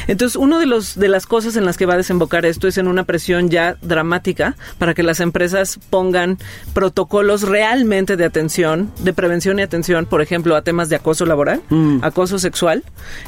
[0.07, 2.79] Entonces, uno de los de las cosas en las que va a desembocar esto es
[2.79, 6.39] en una presión ya dramática para que las empresas pongan
[6.73, 11.61] protocolos realmente de atención, de prevención y atención, por ejemplo, a temas de acoso laboral,
[12.01, 12.83] acoso sexual,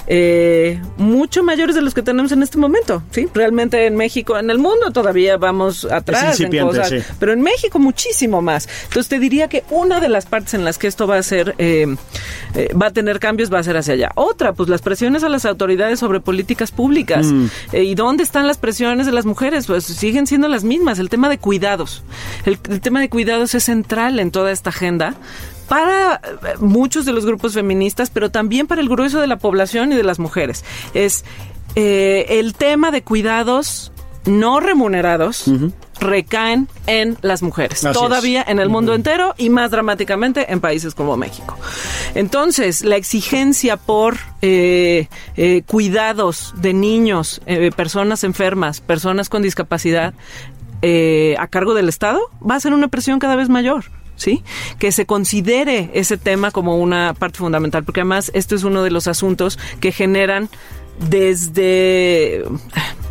[0.07, 3.28] eh, mucho mayores de los que tenemos en este momento, ¿sí?
[3.36, 6.97] Realmente en México, en el mundo todavía vamos atrás en cosas, sí.
[7.20, 8.68] pero en México muchísimo más.
[8.86, 11.24] Entonces te diría que una de las partes en las que esto esto va a
[11.24, 11.95] ser, eh,
[12.56, 14.12] eh, va a tener cambios, va a ser hacia allá.
[14.16, 17.28] Otra, pues las presiones a las autoridades sobre políticas públicas.
[17.74, 19.68] Eh, ¿Y dónde están las presiones de las mujeres?
[19.68, 20.99] Pues siguen siendo las mismas.
[20.99, 22.04] El tema de cuidados.
[22.45, 25.16] El, el tema de cuidados es central en toda esta agenda
[25.68, 29.91] para eh, muchos de los grupos feministas, pero también para el grueso de la población
[29.91, 30.64] y de las mujeres.
[30.93, 31.26] Es
[31.76, 33.91] eh, el tema de cuidados
[34.26, 35.51] no remunerados
[36.04, 37.84] recaen en las mujeres.
[37.84, 41.58] Así Todavía en el mundo entero y más dramáticamente en países como México.
[42.14, 50.14] Entonces, la exigencia por eh, eh, cuidados de niños, eh, personas enfermas, personas con discapacidad
[51.39, 53.86] a cargo del Estado va a ser una presión cada vez mayor.
[54.16, 54.43] ¿Sí?
[54.78, 58.91] Que se considere ese tema como una parte fundamental, porque además esto es uno de
[58.91, 60.49] los asuntos que generan
[61.00, 62.44] desde,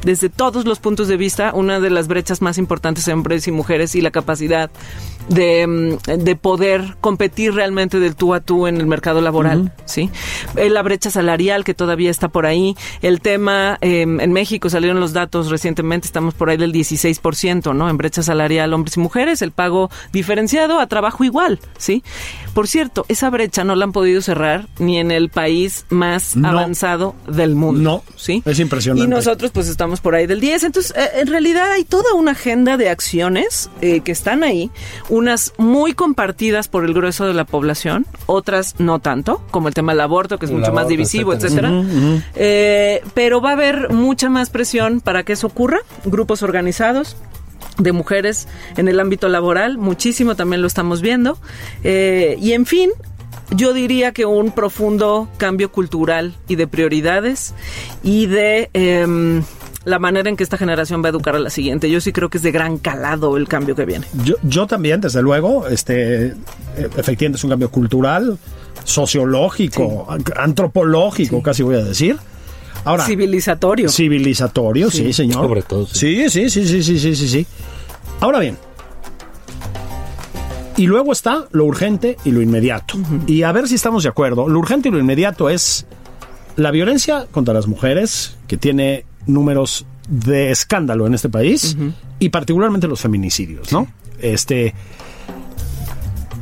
[0.04, 3.52] desde todos los puntos de vista una de las brechas más importantes en hombres y
[3.52, 4.70] mujeres y la capacidad
[5.28, 10.10] de, mm, de poder competir realmente del tú a tú en el mercado laboral, ¿sí?
[10.56, 15.00] Eh, La brecha salarial que todavía está por ahí, el tema, eh, en México salieron
[15.00, 17.88] los datos recientemente, estamos por ahí del 16%, ¿no?
[17.88, 22.02] En brecha salarial hombres y mujeres, el pago diferenciado a trabajo igual, ¿sí?
[22.54, 26.48] Por cierto, esa brecha no la han podido cerrar ni en el país más No.
[26.48, 28.02] avanzado del mundo, No.
[28.16, 28.42] ¿sí?
[28.44, 29.04] Es impresionante.
[29.04, 30.64] Y nosotros pues estamos por ahí del 10.
[30.64, 34.70] Entonces, eh, en realidad hay toda una agenda de acciones eh, que están ahí,
[35.12, 39.92] unas muy compartidas por el grueso de la población, otras no tanto, como el tema
[39.92, 41.68] del aborto, que es El mucho más divisivo, etcétera.
[41.68, 42.22] etcétera.
[42.34, 47.18] Eh, pero va a haber mucha más presión para que eso ocurra, grupos organizados
[47.76, 48.48] de mujeres
[48.78, 51.36] en el ámbito laboral, muchísimo también lo estamos viendo.
[51.84, 52.90] Eh, y en fin,
[53.50, 57.54] yo diría que un profundo cambio cultural y de prioridades
[58.02, 59.42] y de em,
[59.84, 61.90] la manera en que esta generación va a educar a la siguiente.
[61.90, 64.06] Yo sí creo que es de gran calado el cambio que viene.
[64.24, 66.34] Yo, yo también, desde luego, este, eh,
[66.96, 68.38] efectivamente es un cambio cultural,
[68.84, 72.16] sociológico, an- antropológico, casi voy a decir.
[72.84, 73.88] Ahora, Civilizatorio.
[73.88, 75.42] civilizatorio, sí, señor.
[75.46, 76.28] Sobre todo, sí.
[76.28, 77.46] Sí, sí, sí, sí, sí, sí, sí, sí.
[78.20, 78.56] Ahora bien,
[80.76, 82.94] y luego está lo urgente y lo inmediato.
[83.26, 84.48] Y a ver si estamos de acuerdo.
[84.48, 85.86] Lo urgente y lo inmediato es
[86.56, 91.76] la violencia contra las mujeres, que tiene números de escándalo en este país,
[92.18, 93.88] y particularmente los feminicidios, ¿no?
[94.20, 94.74] Este.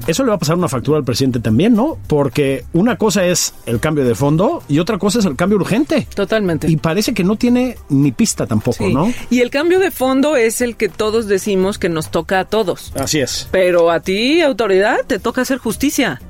[0.07, 1.99] Eso le va a pasar una factura al presidente también, ¿no?
[2.07, 6.09] Porque una cosa es el cambio de fondo y otra cosa es el cambio urgente.
[6.15, 6.69] Totalmente.
[6.71, 8.95] Y parece que no tiene ni pista tampoco, Sí.
[8.95, 9.13] ¿no?
[9.29, 12.93] Y el cambio de fondo es el que todos decimos que nos toca a todos.
[12.97, 13.47] Así es.
[13.53, 16.21] Pero a ti, autoridad, te toca hacer justicia.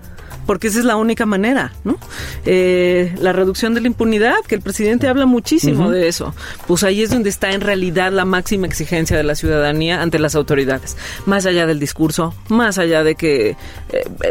[0.47, 1.99] Porque esa es la única manera, ¿no?
[2.45, 6.34] Eh, la reducción de la impunidad, que el presidente habla muchísimo de eso.
[6.66, 10.34] Pues ahí es donde está en realidad la máxima exigencia de la ciudadanía ante las
[10.34, 10.97] autoridades.
[11.26, 13.57] Más allá del discurso, más allá de que eh,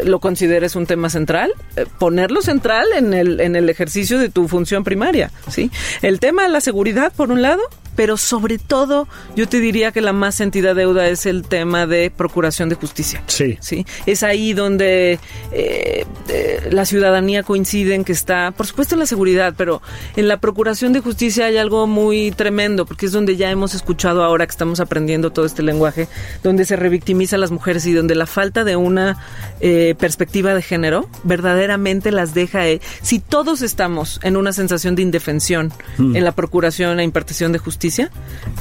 [0.03, 4.47] lo consideres un tema central, eh, ponerlo central en el, en el ejercicio de tu
[4.47, 5.71] función primaria, ¿sí?
[6.01, 7.61] El tema de la seguridad, por un lado,
[7.99, 12.09] pero sobre todo yo te diría que la más sentida deuda es el tema de
[12.09, 13.21] procuración de justicia.
[13.27, 13.57] Sí.
[13.59, 15.19] Sí, es ahí donde
[15.51, 19.81] eh, eh, la ciudadanía coincide en que está, por supuesto en la seguridad, pero
[20.15, 24.23] en la procuración de justicia hay algo muy tremendo, porque es donde ya hemos escuchado
[24.23, 26.07] ahora que estamos aprendiendo todo este lenguaje,
[26.41, 29.21] donde se revictimiza a las mujeres y donde la falta de una
[29.59, 32.61] eh, perspectiva de género verdaderamente las deja.
[33.01, 37.88] si todos estamos en una sensación de indefensión en la procuración e impartición de justicia,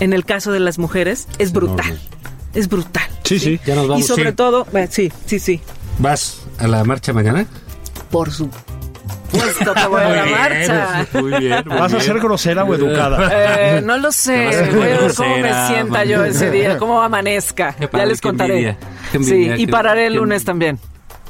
[0.00, 1.98] en el caso de las mujeres es brutal.
[2.54, 3.04] Es brutal.
[3.24, 3.60] Sí, sí.
[3.66, 4.04] Ya nos vamos.
[4.04, 4.36] Y sobre sí.
[4.36, 5.60] todo, eh, sí, sí, sí.
[5.98, 7.46] ¿Vas a la marcha mañana?
[8.10, 11.06] Por supuesto que voy a la marcha.
[11.20, 11.62] Muy bien.
[11.66, 13.30] muy ¿Vas a ser grosera o educada?
[13.60, 17.74] Eh, no lo sé, voy a ver cómo me sienta yo ese día, cómo amanezca.
[17.92, 18.76] Ya les contaré.
[19.12, 20.78] envidia, Sí, y pararé el lunes también.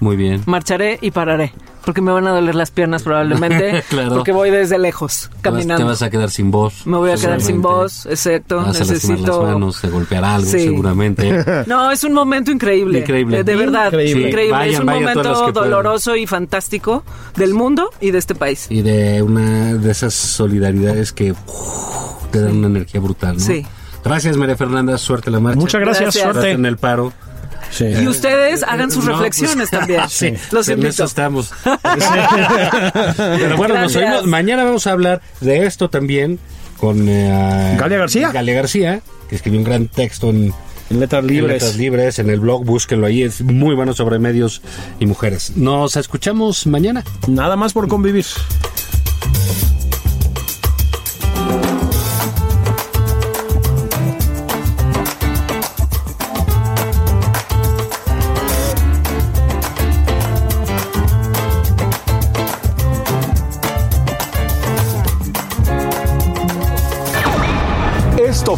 [0.01, 0.43] Muy bien.
[0.47, 1.53] Marcharé y pararé,
[1.89, 4.17] porque me van a doler las piernas probablemente, Claro.
[4.17, 5.83] porque voy desde lejos caminando.
[5.85, 6.87] Te vas a quedar sin voz.
[6.87, 8.57] Me voy a quedar sin voz, exacto.
[8.59, 9.43] Vas a Necesito.
[9.43, 10.61] las manos, se golpeará algo Sí.
[10.65, 11.43] seguramente.
[11.67, 12.99] No, es un momento increíble.
[12.99, 13.43] Increíble.
[13.43, 13.91] De verdad.
[13.99, 14.71] Increíble.
[14.71, 17.05] Es un momento doloroso y fantástico
[17.37, 18.67] del mundo y de este país.
[18.69, 21.35] y de una de esas solidaridades que
[22.31, 23.41] te dan una energía brutal, ¿no?
[23.43, 23.65] Sí.
[24.05, 24.99] Gracias, María Fernanda.
[24.99, 25.59] Suerte la marcha.
[25.59, 26.25] Muchas gracias, Gracias.
[26.33, 26.51] Suerte.
[26.53, 27.15] en el paro.
[27.71, 27.85] Sí.
[27.87, 30.03] Y ustedes hagan sus No, reflexiones pues, también.
[30.09, 30.91] sí, Los en invito.
[30.91, 31.53] eso estamos.
[33.17, 34.27] Pero bueno, nos oímos.
[34.27, 36.39] Mañana vamos a hablar de esto también
[36.79, 38.31] con eh, Galia García.
[38.33, 40.53] Galia García, que escribió un gran texto en,
[40.91, 41.53] En letras en libres.
[41.63, 44.63] Letras Libres, en el blog, búsquenlo ahí, es muy bueno sobre medios
[45.01, 45.57] y mujeres.
[45.57, 47.05] Nos escuchamos mañana.
[47.27, 48.25] Nada más por convivir.